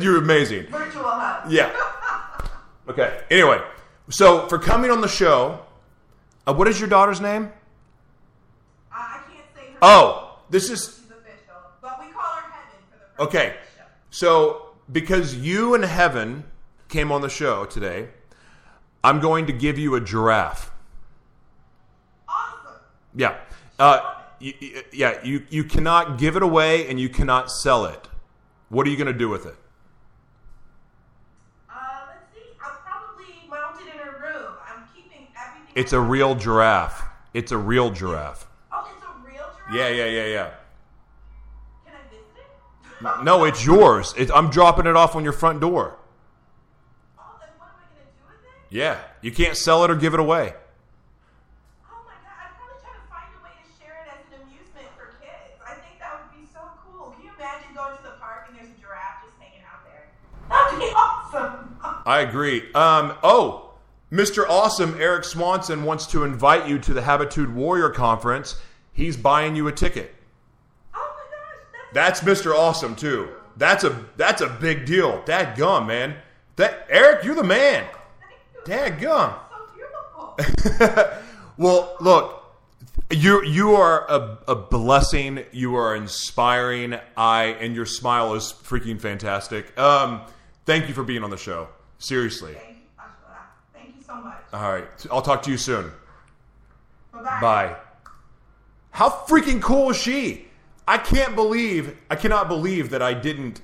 [0.00, 0.66] you're amazing.
[0.66, 1.50] Virtual hug.
[1.50, 1.72] Yeah.
[2.88, 3.20] Okay.
[3.30, 3.60] Anyway,
[4.10, 5.60] so for coming on the show,
[6.46, 7.52] uh, what is your daughter's name?
[8.90, 9.78] I, I can't say her.
[9.82, 13.56] Oh, this is She's official, but we call her Heaven for the first okay.
[13.76, 13.84] show.
[14.10, 16.44] So because you and Heaven
[16.88, 18.08] came on the show today,
[19.04, 20.70] I'm going to give you a giraffe.
[22.28, 22.80] Awesome.
[23.14, 23.36] Yeah.
[23.78, 25.24] Uh, y- y- yeah.
[25.24, 28.08] You you cannot give it away and you cannot sell it.
[28.68, 29.54] What are you going to do with it?
[31.68, 31.74] Uh,
[32.08, 32.40] let's see.
[32.62, 34.52] I'll probably mount it in her room.
[34.66, 35.61] I'm keeping everything.
[35.74, 37.02] It's a real giraffe.
[37.32, 38.46] It's a real giraffe.
[38.72, 39.74] Oh, it's a real giraffe.
[39.74, 40.50] Yeah, yeah, yeah, yeah.
[41.86, 43.24] Can I visit it?
[43.24, 44.14] No, it's yours.
[44.18, 45.96] It, I'm dropping it off on your front door.
[47.18, 48.76] Oh, then what am I gonna do with it?
[48.76, 50.52] Yeah, you can't sell it or give it away.
[51.88, 54.44] Oh my god, I'd probably try to find a way to share it as an
[54.44, 55.56] amusement for kids.
[55.64, 57.16] I think that would be so cool.
[57.16, 60.12] Can you imagine going to the park and there's a giraffe just hanging out there?
[60.52, 61.80] That'd be awesome.
[62.04, 62.70] I agree.
[62.74, 63.61] Um, oh,
[64.12, 64.44] Mr.
[64.46, 68.60] Awesome, Erik Swanson wants to invite you to the Habitude Warrior Conference.
[68.92, 70.14] He's buying you a ticket.
[70.94, 72.54] Oh my gosh, that's That's Mr.
[72.54, 73.30] Awesome too.
[73.56, 75.22] That's a that's a big deal.
[75.24, 76.16] Dad gum, man.
[76.56, 77.86] That Erik, you're the man.
[78.64, 79.34] Dad gum.
[80.58, 81.18] so
[81.56, 82.42] well, look,
[83.10, 85.44] you you are a, a blessing.
[85.52, 86.98] You are inspiring.
[87.16, 89.78] I and your smile is freaking fantastic.
[89.78, 90.22] Um,
[90.66, 91.68] thank you for being on the show.
[91.98, 92.54] Seriously.
[92.54, 93.36] Thank you, Ashla.
[93.72, 94.38] Thank you so much.
[94.52, 95.90] All right, I'll talk to you soon.
[97.12, 97.40] Bye-bye.
[97.40, 97.76] Bye.
[98.90, 100.46] How freaking cool is she?
[100.86, 103.60] I can't believe, I cannot believe that I didn't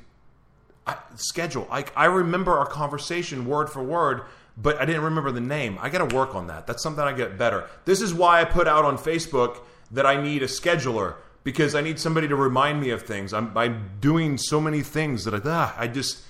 [0.86, 1.66] I, schedule.
[1.70, 4.22] I, I remember our conversation word for word,
[4.57, 5.78] but I didn't remember the name.
[5.80, 6.66] I got to work on that.
[6.66, 7.68] That's something I get better.
[7.84, 9.59] This is why I put out on Facebook
[9.90, 13.32] that I need a scheduler because I need somebody to remind me of things.
[13.32, 16.22] I'm, I'm doing so many things that I, ah, I just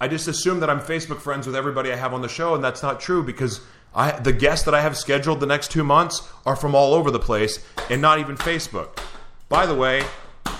[0.00, 2.62] I just assume that I'm Facebook friends with everybody I have on the show, and
[2.62, 3.60] that's not true because
[3.94, 7.10] I the guests that I have scheduled the next two months are from all over
[7.10, 8.98] the place and not even Facebook.
[9.48, 10.04] By the way,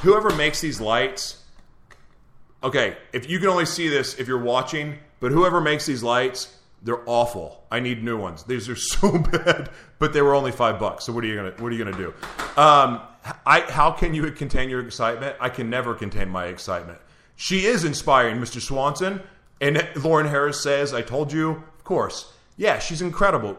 [0.00, 1.42] whoever makes these lights,
[2.64, 6.56] okay, if you can only see this if you're watching, but whoever makes these lights,
[6.82, 7.64] they're awful.
[7.70, 8.44] I need new ones.
[8.44, 9.68] These are so bad,
[9.98, 11.04] but they were only five bucks.
[11.04, 12.14] So what are you gonna what are you gonna do?
[12.56, 13.02] Um,
[13.44, 15.36] I how can you contain your excitement?
[15.40, 16.98] I can never contain my excitement.
[17.36, 18.60] She is inspiring, Mr.
[18.60, 19.22] Swanson.
[19.60, 22.32] And Lauren Harris says, I told you, of course.
[22.56, 23.56] Yeah, she's incredible.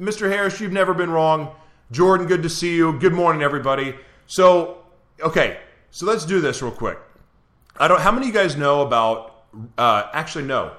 [0.00, 0.30] Mr.
[0.30, 1.54] Harris, you've never been wrong.
[1.90, 2.98] Jordan, good to see you.
[2.98, 3.94] Good morning, everybody.
[4.26, 4.78] So,
[5.20, 5.58] okay,
[5.90, 6.98] so let's do this real quick.
[7.76, 8.00] I don't.
[8.00, 9.44] How many of you guys know about?
[9.78, 10.72] Uh, actually, no.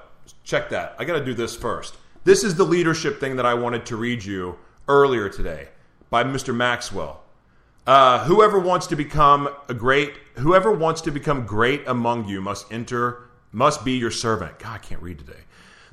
[0.44, 0.96] Check that.
[0.98, 1.96] I got to do this first.
[2.24, 4.58] This is the leadership thing that I wanted to read you
[4.88, 5.68] earlier today
[6.10, 6.54] by Mr.
[6.54, 7.22] Maxwell.
[7.86, 12.70] Uh, whoever wants to become a great, whoever wants to become great among you must
[12.72, 14.58] enter, must be your servant.
[14.58, 15.44] God, I can't read today.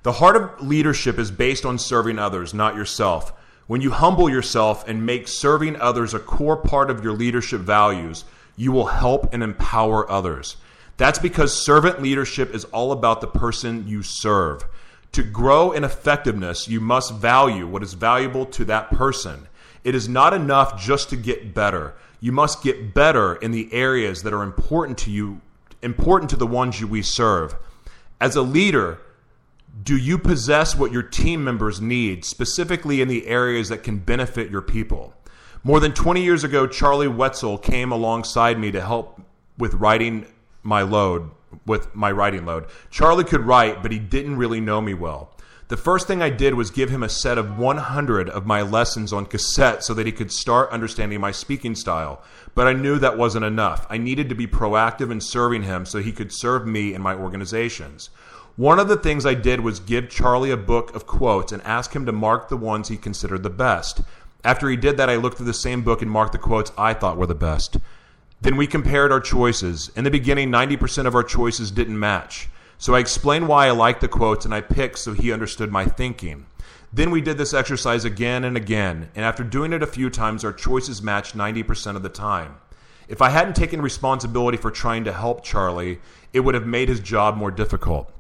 [0.02, 3.32] The heart of leadership is based on serving others, not yourself.
[3.68, 8.26] When you humble yourself and make serving others a core part of your leadership values,
[8.58, 10.58] you will help and empower others.
[10.98, 14.66] That's because servant leadership is all about the person you serve.
[15.14, 19.48] To grow in effectiveness, you must value what is valuable to that person.
[19.84, 21.94] It is not enough just to get better.
[22.20, 25.42] You must get better in the areas that are important to you,
[25.82, 27.56] important to the ones you we serve.
[28.22, 29.02] As a leader,
[29.84, 34.50] do you possess what your team members need, specifically in the areas that can benefit
[34.50, 35.14] your people?
[35.64, 39.22] More than 20 years ago, Charlie Wetzel came alongside me to help
[39.58, 40.26] with writing
[40.62, 41.30] my load,
[41.66, 42.68] with my writing load.
[42.90, 45.33] Charlie could write, but he didn't really know me well.
[45.70, 49.14] The first thing I did was give him a set of 100 of my lessons
[49.14, 52.22] on cassette so that he could start understanding my speaking style.
[52.54, 53.88] But I knew that wasn't enough.
[53.90, 57.16] I needed to be proactive in serving him so he could serve me and my
[57.16, 58.10] organizations.
[58.58, 61.96] One of the things I did was give Charlie a book of quotes and ask
[61.96, 64.02] him to mark the ones he considered the best.
[64.44, 66.94] After he did that, I looked through the same book and marked the quotes I
[66.94, 67.78] thought were the best.
[68.42, 69.90] Then we compared our choices.
[69.96, 72.50] In the beginning, 90% of our choices didn't match.
[72.84, 75.86] So I explained why I liked the quotes and I picked so he understood my
[75.86, 76.48] thinking.
[76.92, 80.44] Then we did this exercise again and again, and after doing it a few times,
[80.44, 82.58] our choices matched 90% of the time.
[83.08, 86.02] If I hadn't taken responsibility for trying to help Charlie,
[86.34, 88.12] it would have made his job more difficult.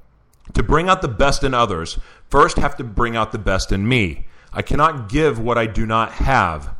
[0.53, 1.99] To bring out the best in others,
[2.29, 4.27] first have to bring out the best in me.
[4.53, 6.73] I cannot give what I do not have.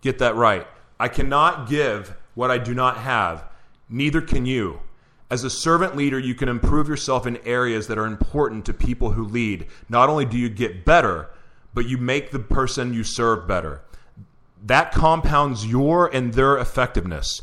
[0.00, 0.66] Get that right.
[0.98, 3.44] I cannot give what I do not have.
[3.90, 4.80] Neither can you.
[5.28, 9.12] As a servant leader, you can improve yourself in areas that are important to people
[9.12, 9.66] who lead.
[9.88, 11.28] Not only do you get better,
[11.74, 13.82] but you make the person you serve better.
[14.64, 17.42] That compounds your and their effectiveness.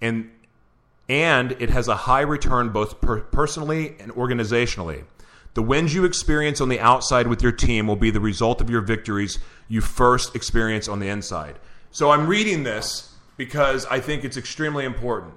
[0.00, 0.30] And
[1.08, 5.04] and it has a high return both per- personally and organizationally.
[5.54, 8.70] The wins you experience on the outside with your team will be the result of
[8.70, 11.58] your victories you first experience on the inside.
[11.90, 15.34] So I'm reading this because I think it's extremely important.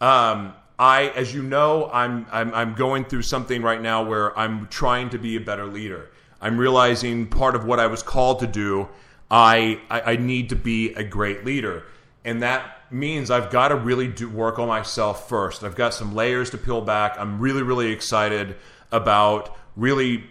[0.00, 4.68] Um, I, as you know, I'm, I'm, I'm going through something right now where I'm
[4.68, 6.10] trying to be a better leader.
[6.40, 8.88] I'm realizing part of what I was called to do,
[9.30, 11.84] I, I, I need to be a great leader.
[12.24, 15.64] And that means I've got to really do work on myself first.
[15.64, 17.16] I've got some layers to peel back.
[17.18, 18.56] I'm really, really excited
[18.92, 20.24] about really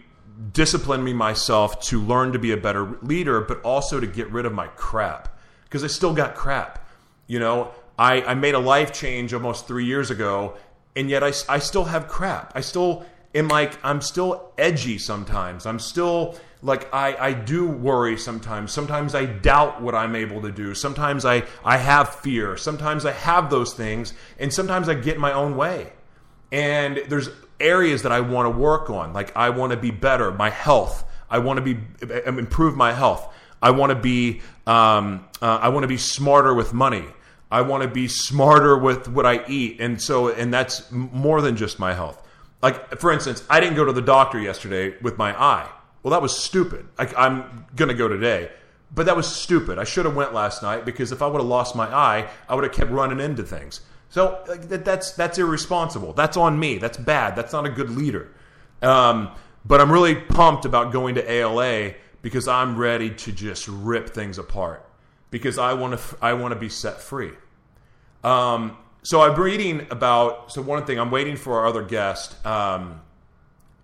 [0.54, 4.54] disciplining myself to learn to be a better leader, but also to get rid of
[4.54, 6.88] my crap because I still got crap.
[7.28, 10.56] You know, I, I made a life change almost three years ago,
[10.96, 12.52] and yet I, I still have crap.
[12.56, 15.66] I still am like, I'm still edgy sometimes.
[15.66, 18.72] I'm still like, I, I do worry sometimes.
[18.72, 20.74] Sometimes I doubt what I'm able to do.
[20.74, 22.58] Sometimes I, I have fear.
[22.58, 25.94] Sometimes I have those things, and sometimes I get my own way.
[26.52, 27.30] And there's
[27.60, 29.14] areas that I want to work on.
[29.14, 31.04] Like, I want to be better, my health.
[31.30, 31.78] I want to be
[32.26, 33.34] improve my health.
[33.62, 37.04] I want to be um, uh, I want to be smarter with money.
[37.50, 39.80] I want to be smarter with what I eat.
[39.80, 42.22] And so, and that's more than just my health.
[42.62, 45.70] Like, for instance, I didn't go to the doctor yesterday with my eye.
[46.04, 46.88] Well, that was stupid.
[46.98, 48.52] I, I'm going to go today.
[48.94, 49.78] But that was stupid.
[49.78, 52.56] I should have went last night because if I would have lost my eye, I
[52.56, 53.82] would have kept running into things.
[54.10, 56.14] So that, that's that's irresponsible.
[56.14, 56.78] That's on me.
[56.78, 57.36] That's bad.
[57.36, 58.30] That's not a good leader.
[58.82, 59.32] Um,
[59.66, 64.38] but I'm really pumped about going to ALA because I'm ready to just rip things
[64.38, 64.87] apart
[65.30, 67.32] because I want to I want to be set free.
[68.24, 72.46] Um, so I'm reading about so one thing I'm waiting for our other guest.
[72.46, 73.02] Um,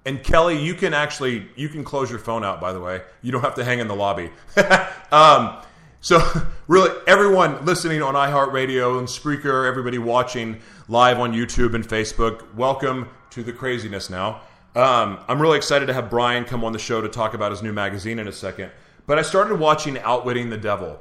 [0.06, 2.60] and Kelly, you can actually you can close your phone out.
[2.60, 4.30] By the way, you don't have to hang in the lobby.
[5.12, 5.58] um,
[6.02, 6.22] so
[6.68, 13.10] really, everyone listening on iHeartRadio and Spreaker, everybody watching live on YouTube and Facebook, welcome
[13.30, 14.10] to the craziness.
[14.10, 14.42] Now,
[14.76, 17.64] um, I'm really excited to have Brian come on the show to talk about his
[17.64, 18.72] new magazine in a second.
[19.06, 21.00] But I started watching Outwitting the Devil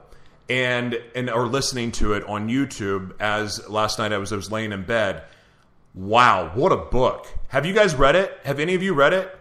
[0.53, 4.53] and and or listening to it on YouTube as last night I was I was
[4.53, 5.22] laying in bed.
[5.94, 7.26] Wow, what a book!
[7.48, 8.38] Have you guys read it?
[8.44, 9.34] Have any of you read it?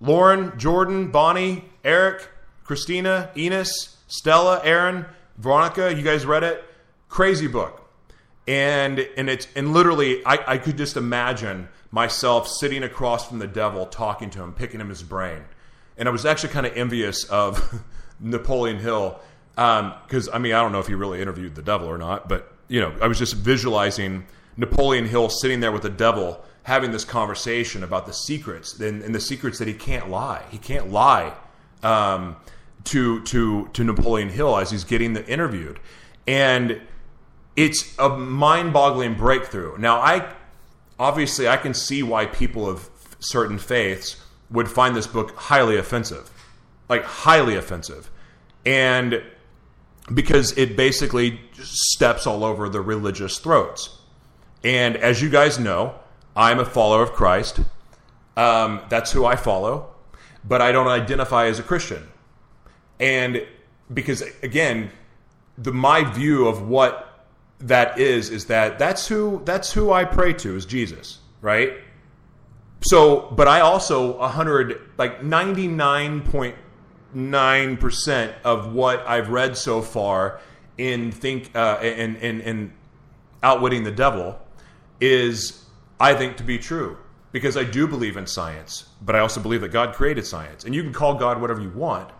[0.00, 2.28] Lauren, Jordan, Bonnie, Eric,
[2.64, 5.06] Christina, Enos, Stella, Aaron,
[5.38, 5.94] Veronica.
[5.94, 6.64] You guys read it?
[7.08, 7.88] Crazy book,
[8.48, 13.46] and and it's and literally I, I could just imagine myself sitting across from the
[13.46, 15.44] devil, talking to him, picking him his brain,
[15.96, 17.84] and I was actually kind of envious of
[18.20, 19.20] Napoleon Hill
[19.54, 22.28] because um, I mean I don't know if he really interviewed the devil or not,
[22.28, 24.26] but you know I was just visualizing
[24.56, 29.14] Napoleon Hill sitting there with the devil having this conversation about the secrets and, and
[29.14, 30.44] the secrets that he can't lie.
[30.50, 31.34] He can't lie
[31.82, 32.36] um,
[32.84, 35.80] to to to Napoleon Hill as he's getting the interviewed,
[36.26, 36.80] and
[37.56, 39.76] it's a mind-boggling breakthrough.
[39.78, 40.32] Now I
[40.98, 42.88] obviously I can see why people of
[43.18, 44.16] certain faiths
[44.50, 46.30] would find this book highly offensive,
[46.88, 48.10] like highly offensive,
[48.64, 49.22] and
[50.12, 53.98] because it basically steps all over the religious throats.
[54.64, 55.94] And as you guys know,
[56.36, 57.60] I'm a follower of Christ.
[58.36, 59.88] Um, that's who I follow.
[60.44, 62.06] but I don't identify as a Christian.
[62.98, 63.46] And
[63.92, 64.90] because again,
[65.58, 67.26] the my view of what
[67.60, 71.74] that is is that that's who that's who I pray to is Jesus, right?
[72.84, 75.22] So, but I also a 100 like
[77.14, 80.40] 99.9% of what I've read so far
[80.78, 82.72] in think uh in in in
[83.42, 84.38] outwitting the devil
[85.00, 85.64] is
[86.00, 86.96] I think to be true
[87.32, 90.64] because I do believe in science, but I also believe that God created science.
[90.64, 92.10] And you can call God whatever you want,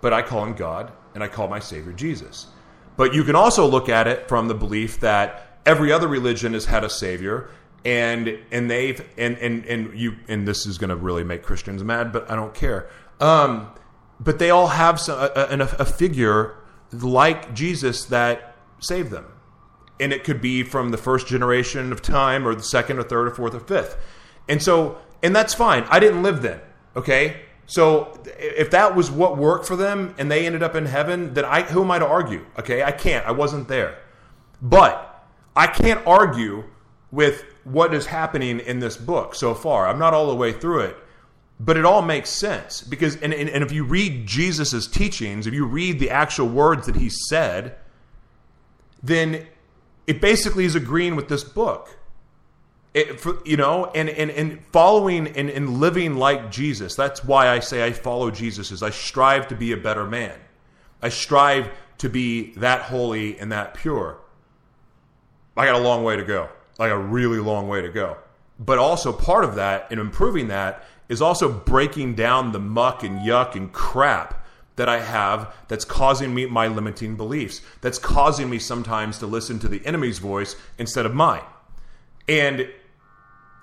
[0.00, 2.48] but I call him God and I call my savior Jesus.
[2.96, 6.64] But you can also look at it from the belief that every other religion has
[6.64, 7.50] had a savior
[7.84, 11.84] and and they've and and and you and this is going to really make Christians
[11.84, 12.90] mad, but I don't care.
[13.20, 13.68] Um,
[14.20, 16.56] but they all have some, a, a, a figure
[16.92, 19.26] like Jesus that saved them,
[20.00, 23.28] and it could be from the first generation of time, or the second, or third,
[23.28, 23.96] or fourth, or fifth,
[24.48, 25.84] and so and that's fine.
[25.90, 26.60] I didn't live then,
[26.96, 27.42] okay.
[27.66, 31.44] So if that was what worked for them, and they ended up in heaven, then
[31.44, 32.46] I who am I to argue?
[32.58, 33.26] Okay, I can't.
[33.26, 33.98] I wasn't there,
[34.62, 36.64] but I can't argue
[37.10, 39.86] with what is happening in this book so far.
[39.86, 40.96] I'm not all the way through it,
[41.60, 45.54] but it all makes sense because, and, and, and if you read Jesus's teachings, if
[45.54, 47.76] you read the actual words that he said,
[49.02, 49.46] then
[50.06, 51.96] it basically is agreeing with this book.
[52.94, 56.94] It, for, you know, and, and, and following and, and living like Jesus.
[56.94, 60.36] That's why I say I follow Jesus is I strive to be a better man.
[61.02, 64.18] I strive to be that holy and that pure.
[65.56, 66.48] I got a long way to go
[66.78, 68.16] like a really long way to go.
[68.58, 73.20] But also part of that in improving that is also breaking down the muck and
[73.20, 74.44] yuck and crap
[74.76, 77.60] that I have that's causing me my limiting beliefs.
[77.80, 81.42] That's causing me sometimes to listen to the enemy's voice instead of mine.
[82.28, 82.68] And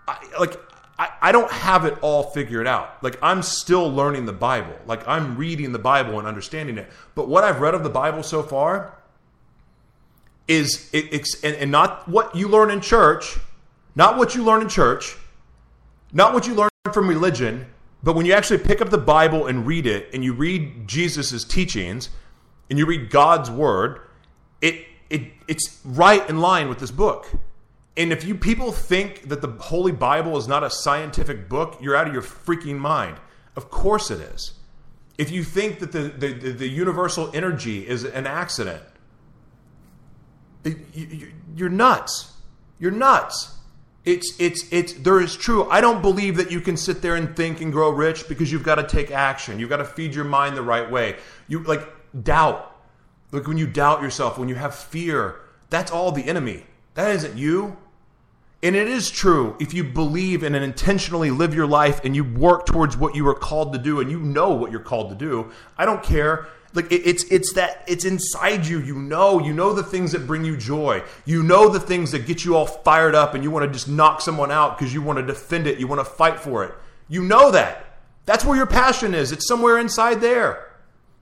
[0.07, 0.59] I, like
[0.99, 3.01] I, I don't have it all figured out.
[3.03, 4.75] Like I'm still learning the Bible.
[4.85, 6.89] Like I'm reading the Bible and understanding it.
[7.15, 8.97] But what I've read of the Bible so far
[10.47, 13.37] is it, it's and, and not what you learn in church,
[13.95, 15.15] not what you learn in church,
[16.13, 17.67] not what you learn from religion,
[18.01, 21.43] but when you actually pick up the Bible and read it, and you read Jesus'
[21.43, 22.09] teachings,
[22.69, 23.99] and you read God's word,
[24.61, 27.31] it it it's right in line with this book.
[27.97, 31.95] And if you people think that the Holy Bible is not a scientific book, you're
[31.95, 33.17] out of your freaking mind.
[33.55, 34.53] Of course it is.
[35.17, 38.83] If you think that the, the, the universal energy is an accident,
[41.55, 42.33] you're nuts.
[42.79, 43.54] You're nuts.
[44.05, 45.67] It's it's it's there is true.
[45.69, 48.63] I don't believe that you can sit there and think and grow rich because you've
[48.63, 49.59] got to take action.
[49.59, 51.17] You've got to feed your mind the right way.
[51.47, 51.87] You like
[52.23, 52.71] doubt.
[53.31, 56.65] Like when you doubt yourself, when you have fear, that's all the enemy.
[56.93, 57.77] That isn't you.
[58.63, 62.65] And it is true if you believe and intentionally live your life and you work
[62.65, 65.51] towards what you are called to do and you know what you're called to do.
[65.77, 68.79] I don't care like it, it's it's that it's inside you.
[68.79, 71.03] You know you know the things that bring you joy.
[71.25, 73.87] You know the things that get you all fired up and you want to just
[73.87, 76.73] knock someone out because you want to defend it you want to fight for it.
[77.07, 77.85] You know that.
[78.25, 79.31] That's where your passion is.
[79.31, 80.71] It's somewhere inside there.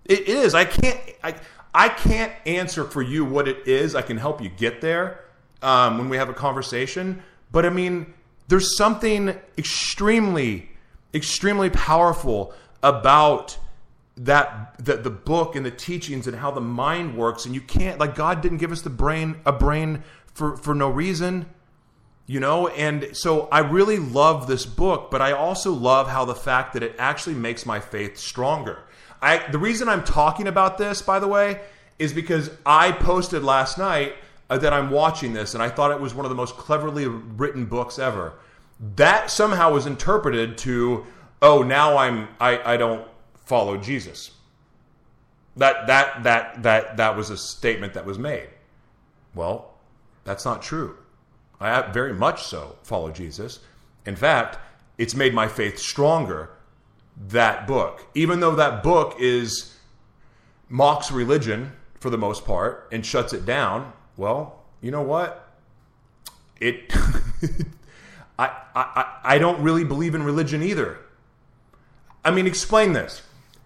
[0.06, 0.54] It is.
[0.54, 1.36] I can't i
[1.74, 3.96] i can't answer for you what it is.
[3.96, 5.26] I can help you get there
[5.62, 7.22] um, when we have a conversation.
[7.52, 8.14] But i mean
[8.48, 10.70] there's something extremely
[11.14, 13.58] extremely powerful about
[14.16, 18.00] that the, the book and the teachings and how the mind works and you can't
[18.00, 20.04] like god didn't give us the brain a brain
[20.34, 21.46] for for no reason
[22.26, 22.68] you know?
[22.68, 26.84] And so i really love this book but i also love how the fact that
[26.84, 28.80] it actually makes my faith stronger.
[29.22, 31.62] I the reason i'm talking about this by the way
[31.98, 34.16] is because i posted last night
[34.50, 37.08] uh, that i'm watching this and i thought it was one of the most cleverly
[37.08, 38.34] written books ever.
[38.96, 41.06] That somehow was interpreted to
[41.42, 43.08] oh now i'm i i don't
[43.46, 44.32] follow Jesus.
[45.58, 48.50] That that that that that was a statement that was made.
[49.36, 49.74] Well,
[50.24, 50.98] that's not true.
[51.60, 53.60] I very much so follow Jesus.
[54.06, 54.58] In fact,
[54.98, 56.50] it's made my faith stronger.
[57.28, 59.78] That book, even though that book is
[60.68, 63.94] mocks religion for the most part and shuts it down.
[64.18, 65.48] Well, you know what?
[66.60, 66.92] It.
[68.40, 70.98] I, I I don't really believe in religion either.
[72.26, 73.22] I mean, explain this.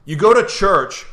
[0.08, 1.06] You go to church.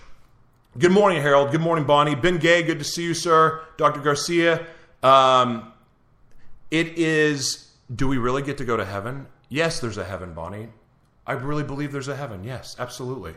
[0.78, 1.50] Good morning, Harold.
[1.50, 2.14] Good morning, Bonnie.
[2.14, 3.60] Ben Gay, good to see you, sir.
[3.76, 4.00] Dr.
[4.00, 4.64] Garcia.
[5.02, 5.72] Um,
[6.70, 9.26] it is, do we really get to go to heaven?
[9.48, 10.68] Yes, there's a heaven, Bonnie.
[11.26, 12.44] I really believe there's a heaven.
[12.44, 13.34] Yes, absolutely.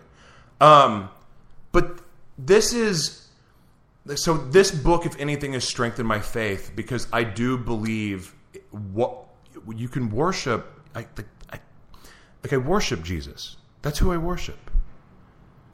[0.62, 1.10] Um,
[1.72, 2.02] but
[2.38, 3.28] this is,
[4.14, 8.36] so this book, if anything, has strengthened my faith because I do believe
[8.94, 9.24] what
[9.76, 10.68] you can worship.
[10.94, 11.08] I,
[11.52, 11.60] I,
[12.44, 13.58] like I worship Jesus.
[13.82, 14.60] That's who I worship.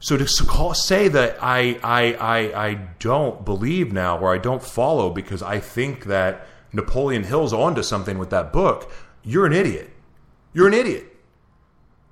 [0.04, 0.28] So to
[0.74, 5.60] say that I, I, I, I don't believe now or I don't follow because I
[5.60, 8.92] think that Napoleon Hill's onto something with that book,
[9.22, 9.88] you're an idiot.
[10.52, 11.06] You're an idiot.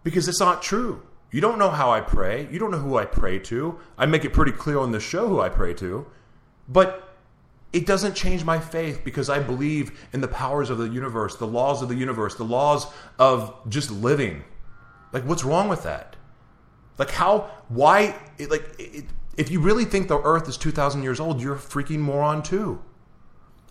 [0.05, 1.03] Because it's not true.
[1.30, 2.49] You don't know how I pray.
[2.51, 3.78] You don't know who I pray to.
[3.99, 6.07] I make it pretty clear on the show who I pray to.
[6.70, 7.14] But
[7.74, 11.47] it doesn't change my faith because I believe in the powers of the universe, the
[11.47, 12.86] laws of the universe, the laws
[13.18, 14.45] of just living.
[15.12, 16.12] Like, what's wrong with that?
[16.99, 19.05] Like, how, why, it, like, it,
[19.36, 22.80] if you really think the earth is 2,000 years old, you're a freaking moron too.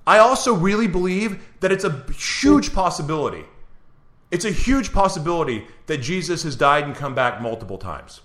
[0.06, 3.46] I also really believe that it's a huge possibility.
[4.32, 8.22] It's a huge possibility that Jesus has died and come back multiple times.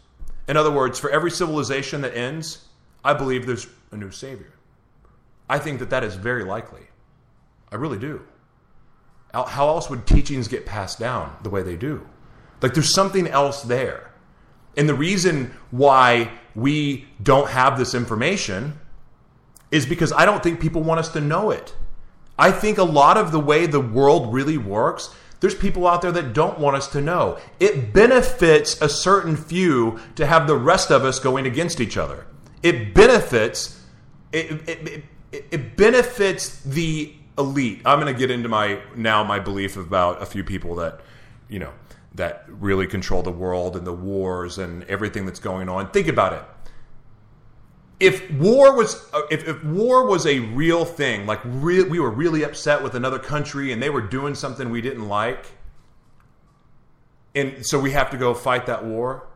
[0.49, 2.67] In other words, for every civilization that ends,
[3.05, 4.53] I believe there's a new Savior.
[5.49, 6.83] I think that that is very likely.
[7.71, 8.23] I really do.
[9.35, 12.07] How else would teachings get passed down the way they do?
[12.63, 14.13] Like there's something else there.
[14.77, 18.79] And the reason why we don't have this information
[19.71, 21.75] is because I don't think people want us to know it.
[22.39, 26.13] I think a lot of the way the world really works, there's people out there
[26.13, 27.39] that don't want us to know.
[27.61, 32.27] It benefits a certain few to have the rest of us going against each other.
[32.63, 33.83] It benefits
[34.33, 37.83] it, it, it, it benefits the elite.
[37.85, 41.01] I'm going to get into my now my belief about a few people that,
[41.49, 41.73] you know,
[42.17, 45.91] that really control the world and the wars and everything that's going on.
[45.91, 46.43] Think about it.
[47.99, 52.11] If war was uh, if, if war was a real thing like re- we were
[52.11, 55.47] really upset with another country and they were doing something we didn't like
[57.35, 59.29] and so we have to go fight that war?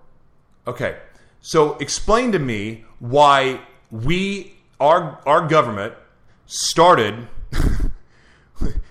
[0.67, 0.97] Okay.
[1.41, 3.61] So explain to me why
[3.91, 5.95] we our our government
[6.47, 7.29] started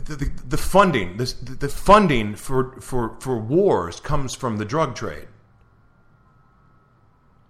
[0.00, 5.28] the, the, funding the, the funding for, for, for wars comes from the drug trade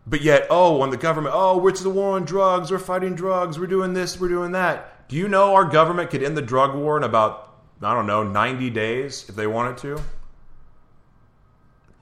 [0.09, 3.59] but yet, oh, when the government, oh, it's the war on drugs, we're fighting drugs,
[3.59, 5.09] we're doing this, we're doing that.
[5.09, 8.22] Do you know our government could end the drug war in about, I don't know,
[8.22, 10.01] 90 days if they wanted to?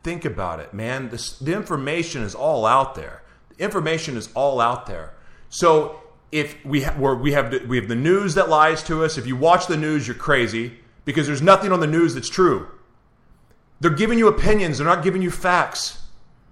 [0.05, 1.09] Think about it, man.
[1.09, 3.23] This, the information is all out there.
[3.57, 5.15] The information is all out there.
[5.49, 6.01] So
[6.33, 9.27] if we, ha- we, have the, we have the news that lies to us, if
[9.27, 12.69] you watch the news, you're crazy because there's nothing on the news that's true.
[13.81, 16.03] They're giving you opinions, they're not giving you facts.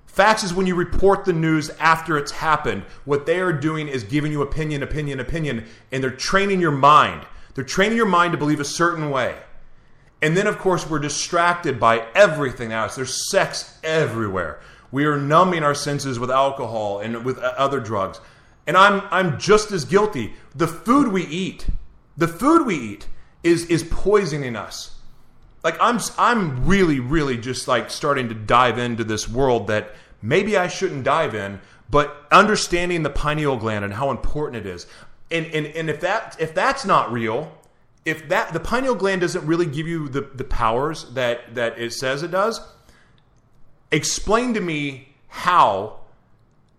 [0.06, 2.84] Facts is when you report the news after it's happened.
[3.04, 7.26] What they are doing is giving you opinion, opinion, opinion, and they're training your mind.
[7.54, 9.36] They're training your mind to believe a certain way.
[10.22, 12.94] And then, of course, we're distracted by everything else.
[12.94, 14.60] There's sex everywhere.
[14.92, 18.20] We are numbing our senses with alcohol and with other drugs.
[18.66, 20.34] And I'm, I'm just as guilty.
[20.54, 21.66] The food we eat,
[22.16, 23.08] the food we eat
[23.42, 24.96] is, is poisoning us.
[25.62, 30.56] Like I'm, I'm really, really just like starting to dive into this world that maybe
[30.56, 31.60] I shouldn't dive in,
[31.90, 34.86] but understanding the pineal gland and how important it is.
[35.30, 37.52] And, and, and if that if that's not real,
[38.04, 41.92] if that the pineal gland doesn't really give you the, the powers that, that it
[41.92, 42.60] says it does,
[43.90, 46.00] explain to me how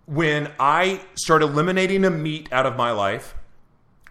[0.06, 3.36] when I start eliminating the meat out of my life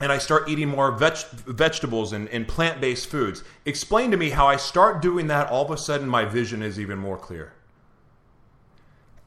[0.01, 4.31] and I start eating more veg- vegetables and, and plant based foods, explain to me
[4.31, 7.53] how I start doing that, all of a sudden my vision is even more clear.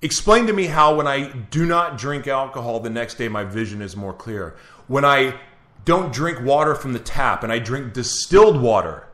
[0.02, 3.82] Explain to me how when I do not drink alcohol the next day, my vision
[3.82, 4.56] is more clear.
[4.88, 5.40] When I
[5.86, 9.08] don't drink water from the tap and I drink distilled water,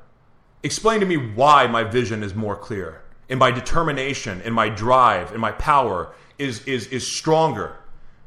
[0.61, 5.31] explain to me why my vision is more clear and my determination and my drive
[5.31, 6.13] and my power
[6.43, 7.77] is, is, is stronger.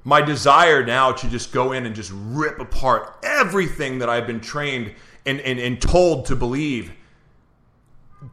[0.04, 4.40] My desire now to just go in and just rip apart everything that I've been
[4.40, 4.94] trained
[5.24, 6.92] and, and, and told to believe.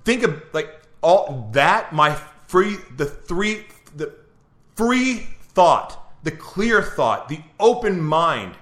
[0.06, 0.70] Think of like
[1.02, 2.16] all that, my
[2.48, 3.66] free, the three
[3.96, 4.14] the
[4.76, 8.56] free thought, the clear thought, the open mind,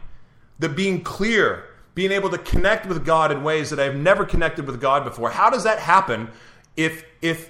[0.59, 1.65] the being clear,
[1.95, 5.30] being able to connect with God in ways that I've never connected with God before.
[5.30, 6.30] How does that happen
[6.76, 7.49] if if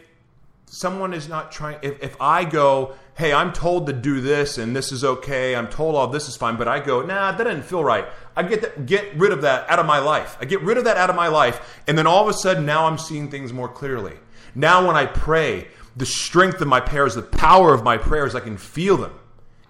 [0.72, 4.74] someone is not trying if, if I go, hey, I'm told to do this and
[4.74, 7.63] this is okay, I'm told all this is fine, but I go, nah, that doesn't
[7.63, 8.05] feel right.
[8.38, 10.38] I get that, get rid of that out of my life.
[10.39, 12.65] I get rid of that out of my life, and then all of a sudden
[12.65, 14.15] now I'm seeing things more clearly.
[14.55, 15.67] Now when I pray,
[15.97, 19.19] the strength of my prayers, the power of my prayers, I can feel them.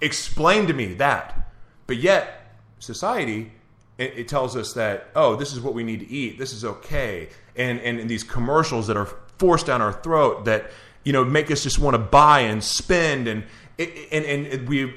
[0.02, 1.52] Explain to me that.
[1.88, 3.52] But yet, society,
[3.98, 6.38] it, it tells us that, oh, this is what we need to eat.
[6.38, 7.30] This is okay.
[7.56, 10.70] And, and, and these commercials that are forced down our throat that,
[11.04, 13.28] you know, make us just want to buy and spend.
[13.28, 13.44] And,
[13.80, 14.94] and, and we,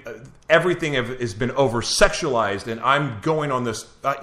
[0.49, 2.67] everything have, has been over sexualized.
[2.67, 3.87] And I'm going on this.
[4.03, 4.15] Uh,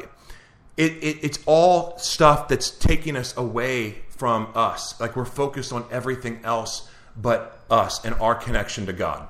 [0.77, 4.99] it, it, it's all stuff that's taking us away from us.
[4.99, 9.27] Like we're focused on everything else but us and our connection to God.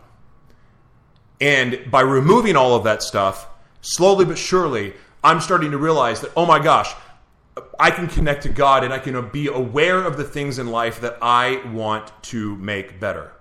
[1.39, 3.47] And by removing all of that stuff,
[3.81, 4.93] slowly but surely,
[5.23, 6.93] I'm starting to realize that, oh my gosh,
[7.79, 11.01] I can connect to God and I can be aware of the things in life
[11.01, 13.33] that I want to make better.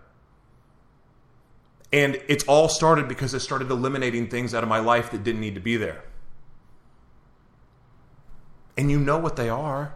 [1.92, 5.40] And it's all started because I started eliminating things out of my life that didn't
[5.40, 6.04] need to be there.
[8.76, 9.94] And you know what they are.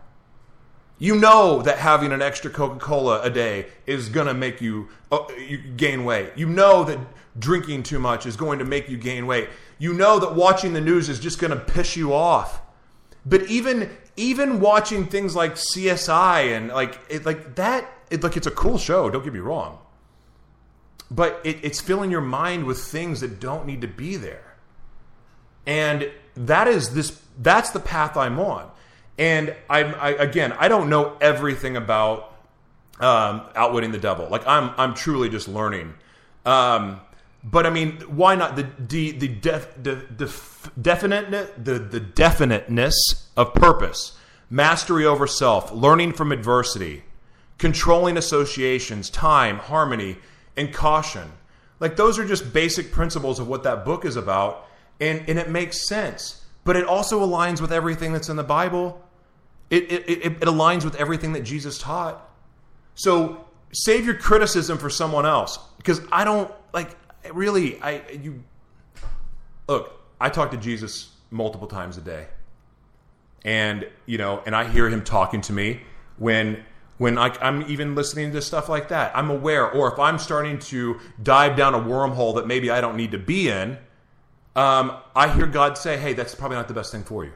[0.98, 4.88] You know that having an extra Coca Cola a day is going to make you,
[5.10, 6.30] uh, you gain weight.
[6.36, 6.98] You know that
[7.38, 9.48] drinking too much is going to make you gain weight.
[9.78, 12.60] You know that watching the news is just going to piss you off.
[13.26, 18.46] But even even watching things like CSI and like it, like that, it, like it's
[18.46, 19.10] a cool show.
[19.10, 19.78] Don't get me wrong,
[21.10, 24.56] but it, it's filling your mind with things that don't need to be there,
[25.66, 27.20] and that is this.
[27.38, 28.70] That's the path I'm on,
[29.18, 30.52] and I'm I, again.
[30.52, 32.34] I don't know everything about
[33.00, 34.28] um, outwitting the devil.
[34.28, 35.94] Like I'm I'm truly just learning.
[36.46, 37.00] Um,
[37.44, 40.32] but I mean, why not the the the def, the, the
[40.80, 44.16] definite the the definiteness of purpose,
[44.48, 47.04] mastery over self, learning from adversity,
[47.58, 50.16] controlling associations, time, harmony,
[50.56, 51.32] and caution.
[51.80, 54.66] Like those are just basic principles of what that book is about,
[54.98, 56.46] and and it makes sense.
[56.64, 59.02] But it also aligns with everything that's in the Bible.
[59.68, 62.26] It it, it, it aligns with everything that Jesus taught.
[62.94, 66.96] So save your criticism for someone else because I don't like
[67.32, 68.42] really, I you
[69.68, 70.00] look.
[70.20, 72.26] I talk to Jesus multiple times a day,
[73.44, 75.80] and you know, and I hear him talking to me
[76.18, 76.64] when
[76.98, 79.16] when I, I'm even listening to stuff like that.
[79.16, 82.96] I'm aware, or if I'm starting to dive down a wormhole that maybe I don't
[82.96, 83.78] need to be in,
[84.54, 87.32] um, I hear God say, "Hey, that's probably not the best thing for you."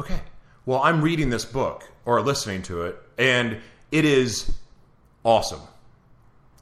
[0.00, 0.20] Okay,
[0.64, 3.58] well, I'm reading this book or listening to it, and
[3.90, 4.52] it is
[5.24, 5.60] awesome.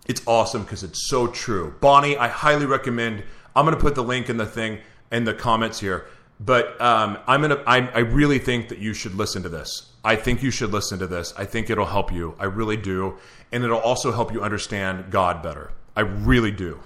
[0.07, 1.75] It's awesome because it's so true.
[1.81, 3.23] Bonnie, I highly recommend.
[3.55, 4.79] I'm going to put the link in the thing
[5.13, 6.07] in the comments here.
[6.41, 7.63] But um, I'm gonna.
[7.67, 9.93] I, I really think that you should listen to this.
[10.03, 11.35] I think you should listen to this.
[11.37, 12.35] I think it'll help you.
[12.39, 13.19] I really do,
[13.53, 15.71] and it'll also help you understand God better.
[15.95, 16.81] I really do.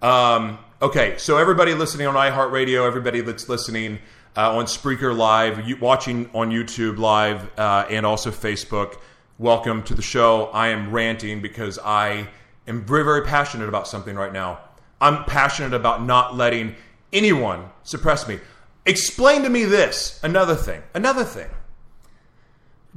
[0.00, 3.98] Um, okay, so everybody listening on iHeartRadio, everybody that's listening
[4.34, 8.98] uh, on Spreaker Live, you, watching on YouTube Live, uh, and also Facebook,
[9.38, 10.46] welcome to the show.
[10.46, 12.28] I am ranting because I
[12.66, 14.60] am very, very passionate about something right now.
[15.00, 16.74] I'm passionate about not letting
[17.12, 18.38] anyone suppress me.
[18.84, 20.20] Explain to me this.
[20.22, 20.82] Another thing.
[20.94, 21.48] Another thing.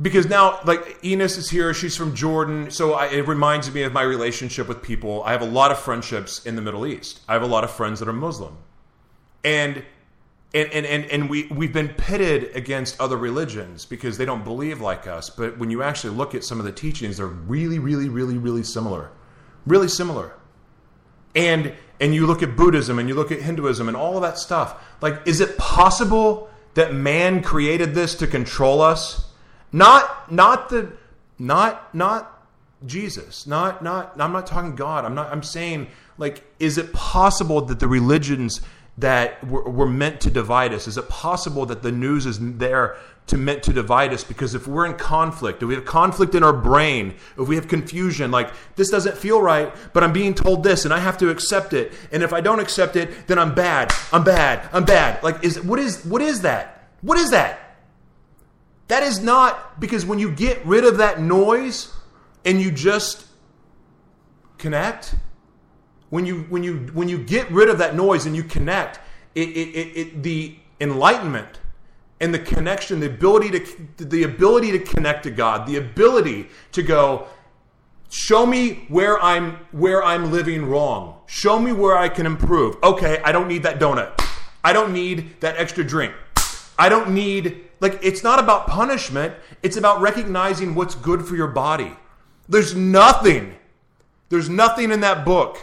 [0.01, 3.91] Because now, like Enos is here, she's from Jordan, so I, it reminds me of
[3.91, 5.23] my relationship with people.
[5.23, 7.19] I have a lot of friendships in the Middle East.
[7.27, 8.55] I have a lot of friends that are Muslim,
[9.43, 9.83] and
[10.53, 14.79] and and and, and we we've been pitted against other religions because they don't believe
[14.79, 15.29] like us.
[15.29, 18.63] But when you actually look at some of the teachings, they're really, really, really, really
[18.63, 19.11] similar
[19.65, 20.33] really similar.
[21.35, 24.37] And and you look at Buddhism and you look at Hinduism and all of that
[24.37, 24.81] stuff.
[25.01, 29.31] Like, is it possible that man created this to control us?
[29.71, 30.93] Not not the
[31.37, 32.47] not not
[32.85, 33.45] Jesus.
[33.45, 35.05] Not not I'm not talking God.
[35.05, 35.87] I'm not I'm saying
[36.17, 38.61] like is it possible that the religions
[38.99, 40.87] that were, were meant to divide us?
[40.87, 42.97] Is it possible that the news is there
[43.27, 46.43] to meant to divide us because if we're in conflict, if we have conflict in
[46.43, 50.63] our brain, if we have confusion, like this doesn't feel right, but I'm being told
[50.63, 51.93] this and I have to accept it.
[52.11, 53.93] And if I don't accept it, then I'm bad.
[54.11, 54.67] I'm bad.
[54.73, 55.21] I'm bad.
[55.23, 56.89] Like is what is what is that?
[57.01, 57.77] What is that?
[58.87, 61.93] That is not because when you get rid of that noise
[62.43, 63.27] and you just
[64.57, 65.13] connect,
[66.09, 68.99] when you when you when you get rid of that noise and you connect,
[69.35, 71.59] it, it, it, it the enlightenment
[72.19, 76.83] and the connection, the ability to the ability to connect to God, the ability to
[76.83, 77.27] go
[78.09, 81.21] show me where I'm where I'm living wrong.
[81.27, 82.77] Show me where I can improve.
[82.83, 84.19] Okay, I don't need that donut.
[84.63, 86.13] I don't need that extra drink.
[86.77, 91.47] I don't need like it's not about punishment, it's about recognizing what's good for your
[91.47, 91.95] body.
[92.47, 93.55] There's nothing
[94.29, 95.57] there's nothing in that book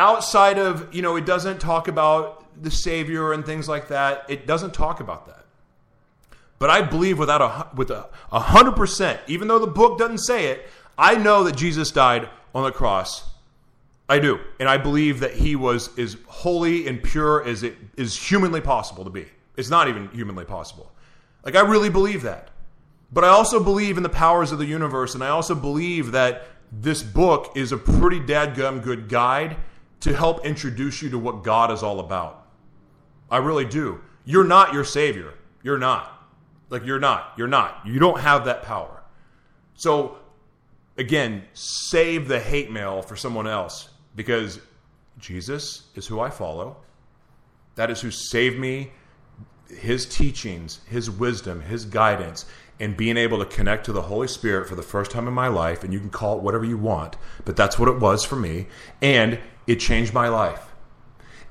[0.00, 4.24] outside of, you know, it doesn't talk about the Savior and things like that.
[4.28, 5.44] It doesn't talk about that.
[6.58, 10.46] But I believe without a with a hundred percent, even though the book doesn't say
[10.48, 13.30] it, I know that Jesus died on the cross.
[14.10, 18.16] I do, and I believe that he was as holy and pure as it is
[18.16, 19.26] humanly possible to be.
[19.56, 20.92] It's not even humanly possible.
[21.44, 22.50] Like I really believe that.
[23.12, 26.46] But I also believe in the powers of the universe, and I also believe that
[26.70, 29.56] this book is a pretty dadgum good guide
[30.00, 32.46] to help introduce you to what God is all about.
[33.30, 34.00] I really do.
[34.24, 35.34] You're not your savior.
[35.62, 36.16] You're not.
[36.68, 37.32] Like you're not.
[37.36, 37.80] You're not.
[37.84, 39.02] You don't have that power.
[39.74, 40.18] So
[40.96, 44.60] again, save the hate mail for someone else because
[45.18, 46.76] Jesus is who I follow.
[47.76, 48.92] That is who saved me,
[49.68, 52.46] his teachings, his wisdom, his guidance,
[52.78, 55.48] and being able to connect to the Holy Spirit for the first time in my
[55.48, 55.84] life.
[55.84, 58.66] And you can call it whatever you want, but that's what it was for me.
[59.02, 59.38] And
[59.70, 60.66] it changed my life.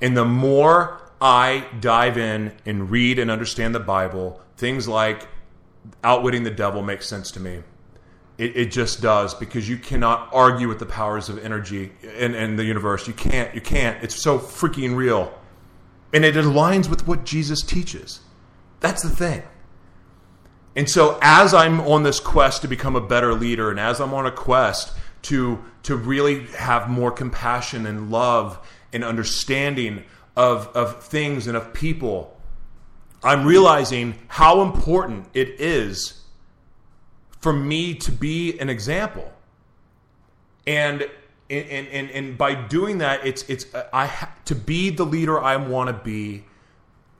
[0.01, 5.25] And the more I dive in and read and understand the Bible, things like
[6.03, 7.63] outwitting the devil makes sense to me.
[8.37, 12.57] It, it, just does because you cannot argue with the powers of energy in, in
[12.57, 13.07] the universe.
[13.07, 13.53] You can't.
[13.55, 14.01] You can't.
[14.03, 15.33] It's so freaking real.
[16.13, 18.19] And it aligns with what Jesus teaches.
[18.81, 19.43] That's the thing.
[20.75, 24.13] And so, as I'm on this quest to become a better leader, and as I'm
[24.13, 24.93] on a quest
[25.23, 28.59] to, to really have more compassion and love
[28.93, 30.03] and understanding
[30.35, 32.39] of, of things and of people,
[33.23, 36.21] I'm realizing how important it is
[37.41, 39.31] for me to be an example.
[40.65, 41.09] And
[41.49, 45.87] and, and, and by doing that, it's it's I to be the leader I want
[45.87, 46.43] to be.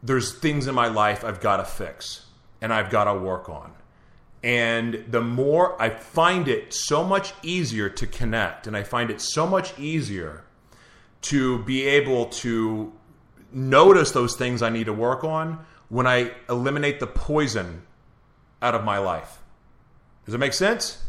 [0.04, 2.26] There's things in my life I've got to fix
[2.62, 3.74] and I've got to work on.
[4.44, 9.20] And the more I find it so much easier to connect, and I find it
[9.20, 10.46] so much easier
[11.24, 12.94] to be able to
[13.52, 17.82] notice those things I need to work on when I eliminate the poison
[18.62, 19.40] out of my life.
[20.26, 21.04] Does it make sense?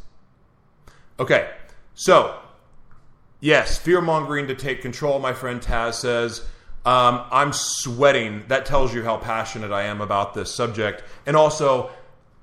[1.18, 1.50] Okay,
[1.94, 2.38] so
[3.40, 6.46] yes, fear mongering to take control, my friend Taz says.
[6.84, 8.44] Um, I'm sweating.
[8.48, 11.04] That tells you how passionate I am about this subject.
[11.26, 11.90] And also,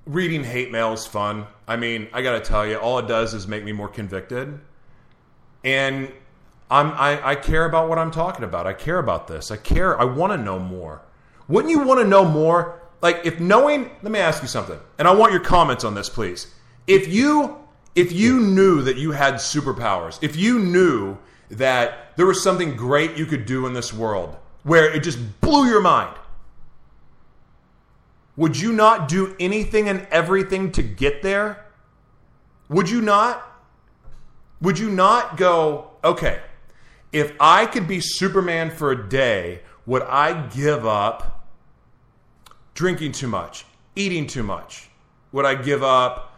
[0.08, 1.46] reading hate mail is fun.
[1.68, 4.60] I mean, I got to tell you, all it does is make me more convicted.
[5.64, 6.12] And
[6.70, 8.68] I'm, I, I care about what I'm talking about.
[8.68, 9.52] I care about this.
[9.52, 10.00] I care.
[10.00, 11.02] I want to know more.
[11.48, 12.82] Wouldn't you want to know more?
[13.02, 16.10] Like, if knowing, let me ask you something, and I want your comments on this,
[16.10, 16.54] please.
[16.88, 17.58] If you
[17.96, 21.18] if you knew that you had superpowers, if you knew
[21.50, 25.66] that there was something great you could do in this world where it just blew
[25.66, 26.16] your mind,
[28.38, 31.66] would you not do anything and everything to get there?
[32.70, 33.44] Would you not?
[34.62, 36.42] Would you not go, okay,
[37.12, 41.48] if I could be Superman for a day, would I give up
[42.74, 43.66] drinking too much,
[43.96, 44.90] eating too much?
[45.32, 46.38] Would I give up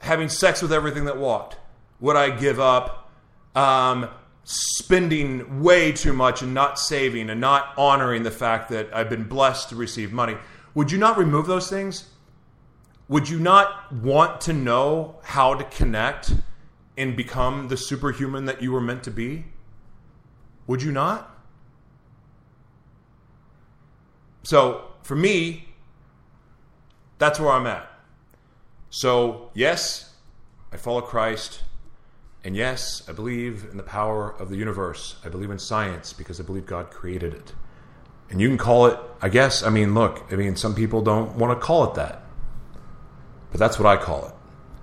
[0.00, 1.56] having sex with everything that walked?
[2.00, 3.10] Would I give up
[3.54, 4.08] um,
[4.44, 9.24] spending way too much and not saving and not honoring the fact that I've been
[9.24, 10.36] blessed to receive money?
[10.76, 12.10] Would you not remove those things?
[13.08, 16.34] Would you not want to know how to connect
[16.98, 19.46] and become the superhuman that you were meant to be?
[20.66, 21.34] Would you not?
[24.42, 25.70] So, for me,
[27.16, 27.90] that's where I'm at.
[28.90, 30.12] So, yes,
[30.72, 31.62] I follow Christ.
[32.44, 35.16] And yes, I believe in the power of the universe.
[35.24, 37.54] I believe in science because I believe God created it.
[38.30, 41.36] And you can call it, I guess, I mean, look, I mean, some people don't
[41.36, 42.22] want to call it that.
[43.50, 44.34] But that's what I call it.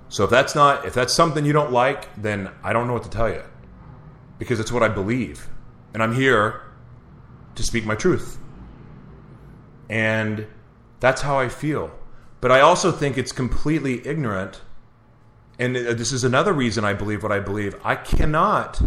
[0.10, 3.04] So if that's not, if that's something you don't like, then I don't know what
[3.04, 3.44] to tell you.
[4.40, 5.50] Because it's what I believe.
[5.94, 6.62] And I'm here
[7.56, 8.38] to speak my truth.
[9.90, 10.48] And
[11.00, 11.92] that's how I feel.
[12.42, 14.62] But I also think it's completely ignorant.
[15.60, 17.76] And uh, this is another reason I believe what I believe.
[17.84, 18.82] I cannot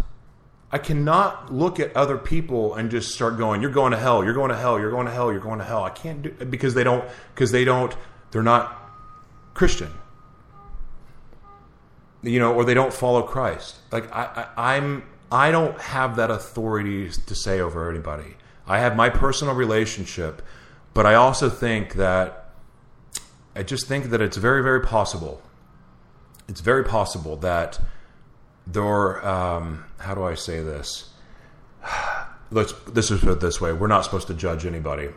[0.76, 4.22] I cannot look at other people and just start going, "You're going to hell.
[4.22, 4.78] You're going to hell.
[4.78, 5.32] You're going to hell.
[5.32, 7.02] You're going to hell." I can't do because they don't
[7.34, 7.96] because they don't
[8.30, 8.76] they're not
[9.54, 9.90] Christian.
[12.22, 13.76] You know, or they don't follow Christ.
[13.90, 18.36] Like I, I I'm I don't have that authority to say over anybody.
[18.66, 20.42] I have my personal relationship,
[20.92, 22.50] but I also think that
[23.54, 25.40] I just think that it's very, very possible.
[26.48, 27.80] It's very possible that
[28.66, 29.26] there.
[29.26, 31.10] Um, how do I say this?
[32.50, 32.72] Let's.
[32.84, 35.08] This is put this way: we're not supposed to judge anybody.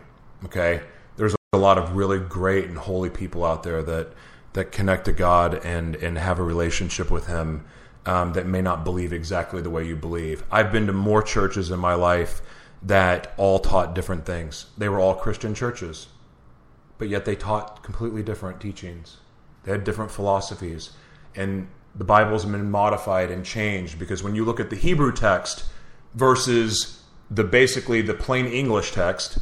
[0.45, 0.81] Okay,
[1.17, 4.13] there's a lot of really great and holy people out there that
[4.53, 7.65] that connect to God and and have a relationship with Him
[8.05, 10.43] um, that may not believe exactly the way you believe.
[10.51, 12.41] I've been to more churches in my life
[12.81, 14.67] that all taught different things.
[14.77, 16.07] They were all Christian churches
[16.99, 19.17] but yet they taught completely different teachings.
[19.63, 20.91] They had different philosophies.
[21.33, 25.65] And the Bible's been modified and changed because when you look at the Hebrew text
[26.13, 29.39] versus the basically the plain English text,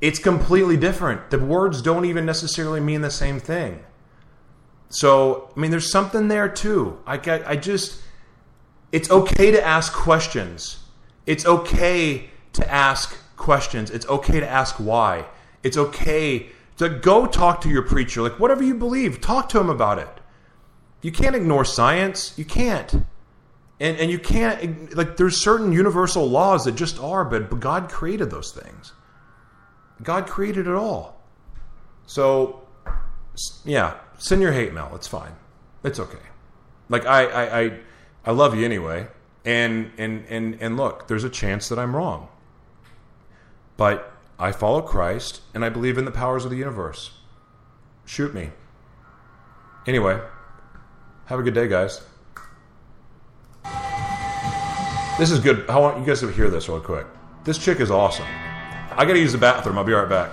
[0.00, 1.30] it's completely different.
[1.30, 3.84] The words don't even necessarily mean the same thing.
[4.88, 6.98] So, I mean, there's something there too.
[7.06, 7.14] I,
[7.46, 8.02] I just,
[8.90, 10.80] it's okay to ask questions.
[11.24, 13.90] It's okay to ask questions.
[13.90, 15.26] It's okay to ask why.
[15.62, 19.70] It's okay to go talk to your preacher, like whatever you believe, talk to him
[19.70, 20.08] about it.
[21.02, 22.32] You can't ignore science.
[22.38, 22.92] You can't.
[23.80, 28.30] And, and you can't, like, there's certain universal laws that just are, but, God created
[28.30, 28.92] those things.
[30.02, 31.20] God created it all.
[32.06, 32.62] So,
[33.64, 34.92] yeah, send your hate mail.
[34.94, 35.32] It's fine.
[35.82, 36.18] It's okay.
[36.88, 37.78] Like, I, I, I,
[38.26, 39.08] I love you anyway.
[39.44, 42.28] And, and, and, and look, there's a chance that I'm wrong.
[43.76, 47.18] But I follow Christ and I believe in the powers of the universe.
[48.04, 48.50] Shoot me.
[49.86, 50.20] Anyway,
[51.32, 52.02] have a good day, guys.
[55.18, 55.66] This is good.
[55.66, 57.06] I want you guys to hear this real quick.
[57.44, 58.26] This chick is awesome.
[58.90, 59.78] I gotta use the bathroom.
[59.78, 60.30] I'll be right back.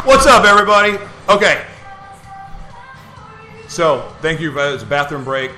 [0.10, 0.98] What's up, everybody?
[1.30, 1.68] Okay.
[3.68, 4.58] So, thank you.
[4.58, 5.52] It's a bathroom break.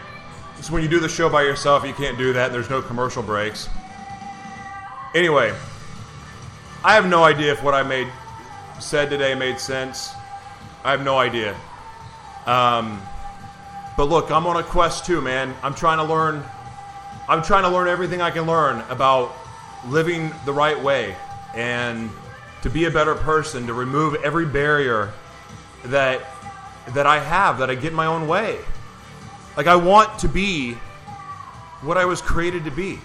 [0.59, 2.51] So, when you do the show by yourself, you can't do that.
[2.51, 3.69] There's no commercial breaks.
[5.15, 5.53] Anyway,
[6.83, 8.09] I have no idea if what I made
[8.81, 10.11] said today made sense.
[10.83, 11.55] I have no idea.
[12.45, 13.01] Um,
[13.95, 15.55] but look, I'm on a quest too, man.
[15.63, 16.43] I'm trying to learn.
[17.29, 19.33] I'm trying to learn everything I can learn about
[19.87, 21.15] living the right way
[21.55, 22.09] and
[22.61, 25.11] to be a better person, to remove every barrier
[25.85, 26.21] that
[26.93, 28.57] that I have, that I get in my own way.
[29.55, 30.73] Like I want to be
[31.81, 32.99] what I was created to be.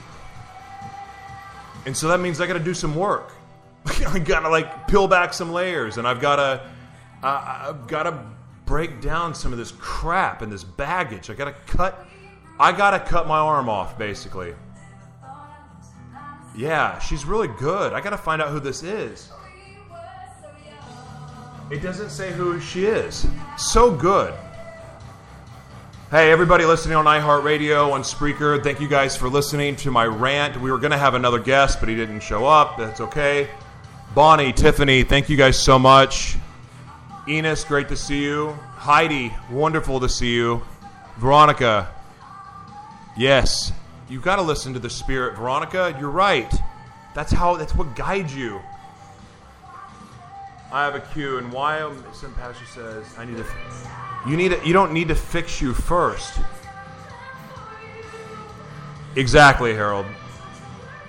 [1.84, 3.32] And so that means I got to do some work.
[4.08, 6.70] I got to like peel back some layers and I've got to
[7.22, 8.24] uh, I've got to
[8.66, 11.30] break down some of this crap and this baggage.
[11.30, 12.06] I got to cut
[12.58, 14.54] I got to cut my arm off basically.
[16.56, 17.92] Yeah, she's really good.
[17.92, 19.30] I got to find out who this is.
[21.68, 23.26] It doesn't say who she is.
[23.58, 24.32] So good.
[26.12, 30.60] Hey, everybody listening on iHeartRadio, on Spreaker, thank you guys for listening to my rant.
[30.60, 32.78] We were going to have another guest, but he didn't show up.
[32.78, 33.48] That's okay.
[34.14, 36.36] Bonnie, Tiffany, thank you guys so much.
[37.28, 38.52] Enos, great to see you.
[38.76, 40.62] Heidi, wonderful to see you.
[41.16, 41.92] Veronica,
[43.16, 43.72] yes,
[44.08, 45.36] you've got to listen to the Spirit.
[45.36, 46.54] Veronica, you're right.
[47.16, 47.56] That's how.
[47.56, 48.60] That's what guides you.
[50.76, 53.46] I have a cue, and why um, some pastor says I need to.
[54.28, 54.50] You need.
[54.50, 56.38] To, you don't need to fix you first.
[59.14, 60.04] Exactly, Harold.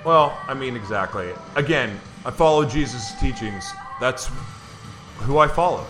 [0.05, 1.33] Well, I mean exactly.
[1.57, 3.69] Again, I follow Jesus' teachings.
[3.99, 4.29] That's
[5.17, 5.85] who I follow.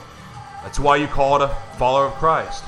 [0.64, 2.64] That's why you call it a follower of Christ.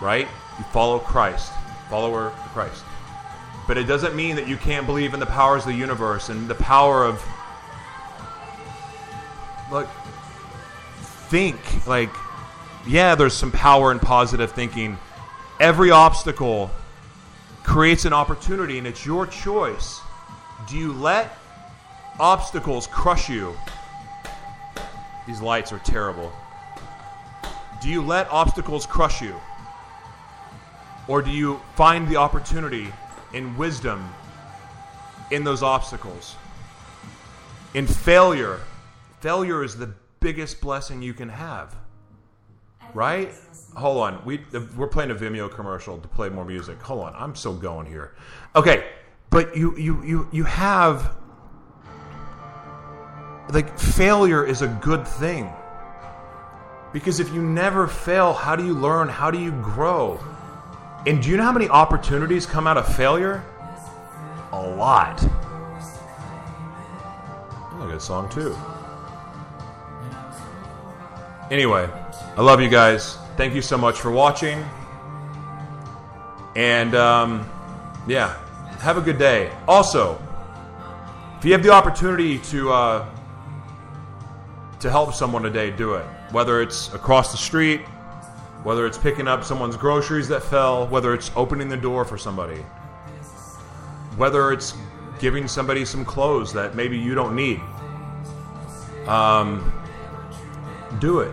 [0.00, 0.26] Right?
[0.58, 1.52] You follow Christ,
[1.88, 2.82] follower of Christ.
[3.68, 6.48] But it doesn't mean that you can't believe in the powers of the universe and
[6.48, 7.24] the power of
[9.70, 9.88] look
[11.28, 12.10] think like
[12.86, 14.96] yeah there's some power in positive thinking.
[15.58, 16.70] Every obstacle
[17.64, 20.00] creates an opportunity and it's your choice.
[20.68, 21.36] Do you let
[22.20, 23.56] obstacles crush you?
[25.26, 26.32] These lights are terrible.
[27.82, 29.34] Do you let obstacles crush you?
[31.08, 32.92] Or do you find the opportunity
[33.32, 34.08] in wisdom
[35.30, 36.36] in those obstacles?
[37.74, 38.60] In failure
[39.26, 41.74] failure is the biggest blessing you can have.
[42.94, 43.34] Right?
[43.74, 44.24] hold on.
[44.24, 44.40] We
[44.76, 46.80] we're playing a vimeo commercial to play more music.
[46.82, 47.14] Hold on.
[47.16, 48.14] I'm still going here.
[48.54, 48.88] Okay.
[49.30, 51.16] But you you you you have
[53.50, 55.50] like failure is a good thing.
[56.92, 59.08] Because if you never fail how do you learn?
[59.08, 60.20] How do you grow?
[61.04, 63.42] And do you know how many opportunities come out of failure?
[64.52, 65.20] A lot.
[67.80, 68.56] A good song too
[71.50, 71.88] Anyway,
[72.36, 73.18] I love you guys.
[73.36, 74.64] Thank you so much for watching.
[76.56, 77.48] And um,
[78.08, 78.36] yeah,
[78.80, 79.52] have a good day.
[79.68, 80.20] Also,
[81.38, 83.08] if you have the opportunity to uh,
[84.80, 86.04] to help someone today, do it.
[86.32, 87.82] Whether it's across the street,
[88.64, 92.64] whether it's picking up someone's groceries that fell, whether it's opening the door for somebody,
[94.16, 94.74] whether it's
[95.20, 97.60] giving somebody some clothes that maybe you don't need.
[99.06, 99.72] Um,
[100.98, 101.32] do it.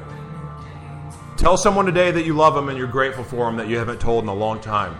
[1.38, 4.00] Tell someone today that you love them and you're grateful for them that you haven't
[4.00, 4.96] told in a long time.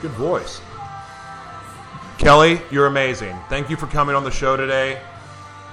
[0.00, 0.60] Good voice.
[2.18, 3.36] Kelly, you're amazing.
[3.48, 5.00] Thank you for coming on the show today.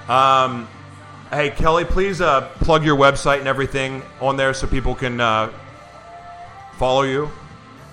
[0.09, 0.67] Um,
[1.29, 5.51] hey, Kelly, please uh, plug your website and everything on there so people can uh,
[6.77, 7.31] follow you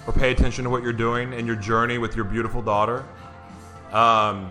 [0.06, 3.04] or pay attention to what you're doing and your journey with your beautiful daughter.
[3.92, 4.50] Um,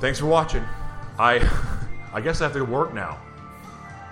[0.00, 0.64] thanks for watching.
[1.18, 1.46] I,
[2.12, 3.18] I guess I have to work now.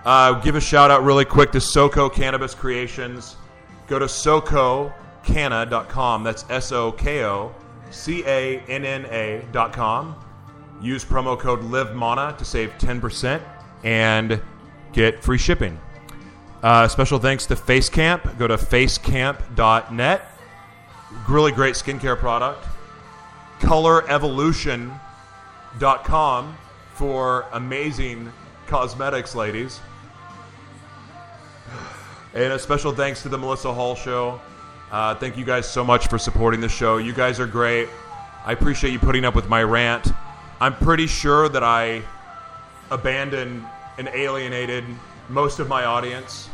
[0.04, 3.36] Uh, give a shout out really quick to Soko Cannabis Creations.
[3.88, 6.22] Go to SokoCanna.com.
[6.22, 7.52] That's S O K O
[7.90, 10.14] C A N N A.com.
[10.80, 13.42] Use promo code LIVEMANA to save 10%
[13.82, 14.40] and
[14.92, 15.78] get free shipping.
[16.62, 18.38] Uh, special thanks to Facecamp.
[18.38, 20.32] Go to facecamp.net.
[21.28, 22.66] Really great skincare product.
[25.78, 26.56] ColorEvolution.com
[26.94, 28.32] for amazing
[28.66, 29.80] cosmetics, ladies.
[32.34, 34.40] And a special thanks to the Melissa Hall Show.
[34.90, 36.98] Uh, thank you guys so much for supporting the show.
[36.98, 37.88] You guys are great.
[38.44, 40.08] I appreciate you putting up with my rant.
[40.60, 42.02] I'm pretty sure that I
[42.90, 43.64] abandoned
[43.98, 44.84] and alienated
[45.28, 46.48] most of my audience.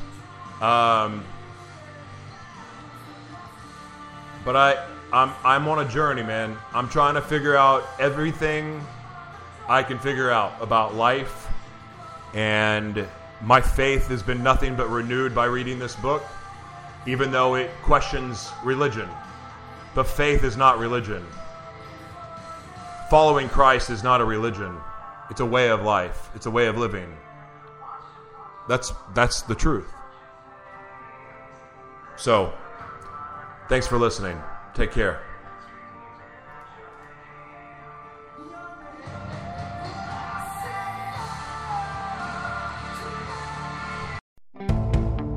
[0.60, 1.24] Um,
[4.44, 6.56] but I, I'm, I'm on a journey, man.
[6.72, 8.80] I'm trying to figure out everything
[9.68, 11.48] I can figure out about life,
[12.34, 13.06] and
[13.43, 16.22] my faith has been nothing but renewed by reading this book,
[17.06, 19.09] even though it questions religion.
[19.94, 21.24] But faith is not religion.
[23.10, 24.76] Following Christ is not a religion.
[25.30, 26.30] It's a way of life.
[26.34, 27.14] It's a way of living.
[28.68, 29.89] That's that's the truth.
[32.16, 32.52] So,
[33.68, 34.40] thanks for listening.
[34.74, 35.20] Take care.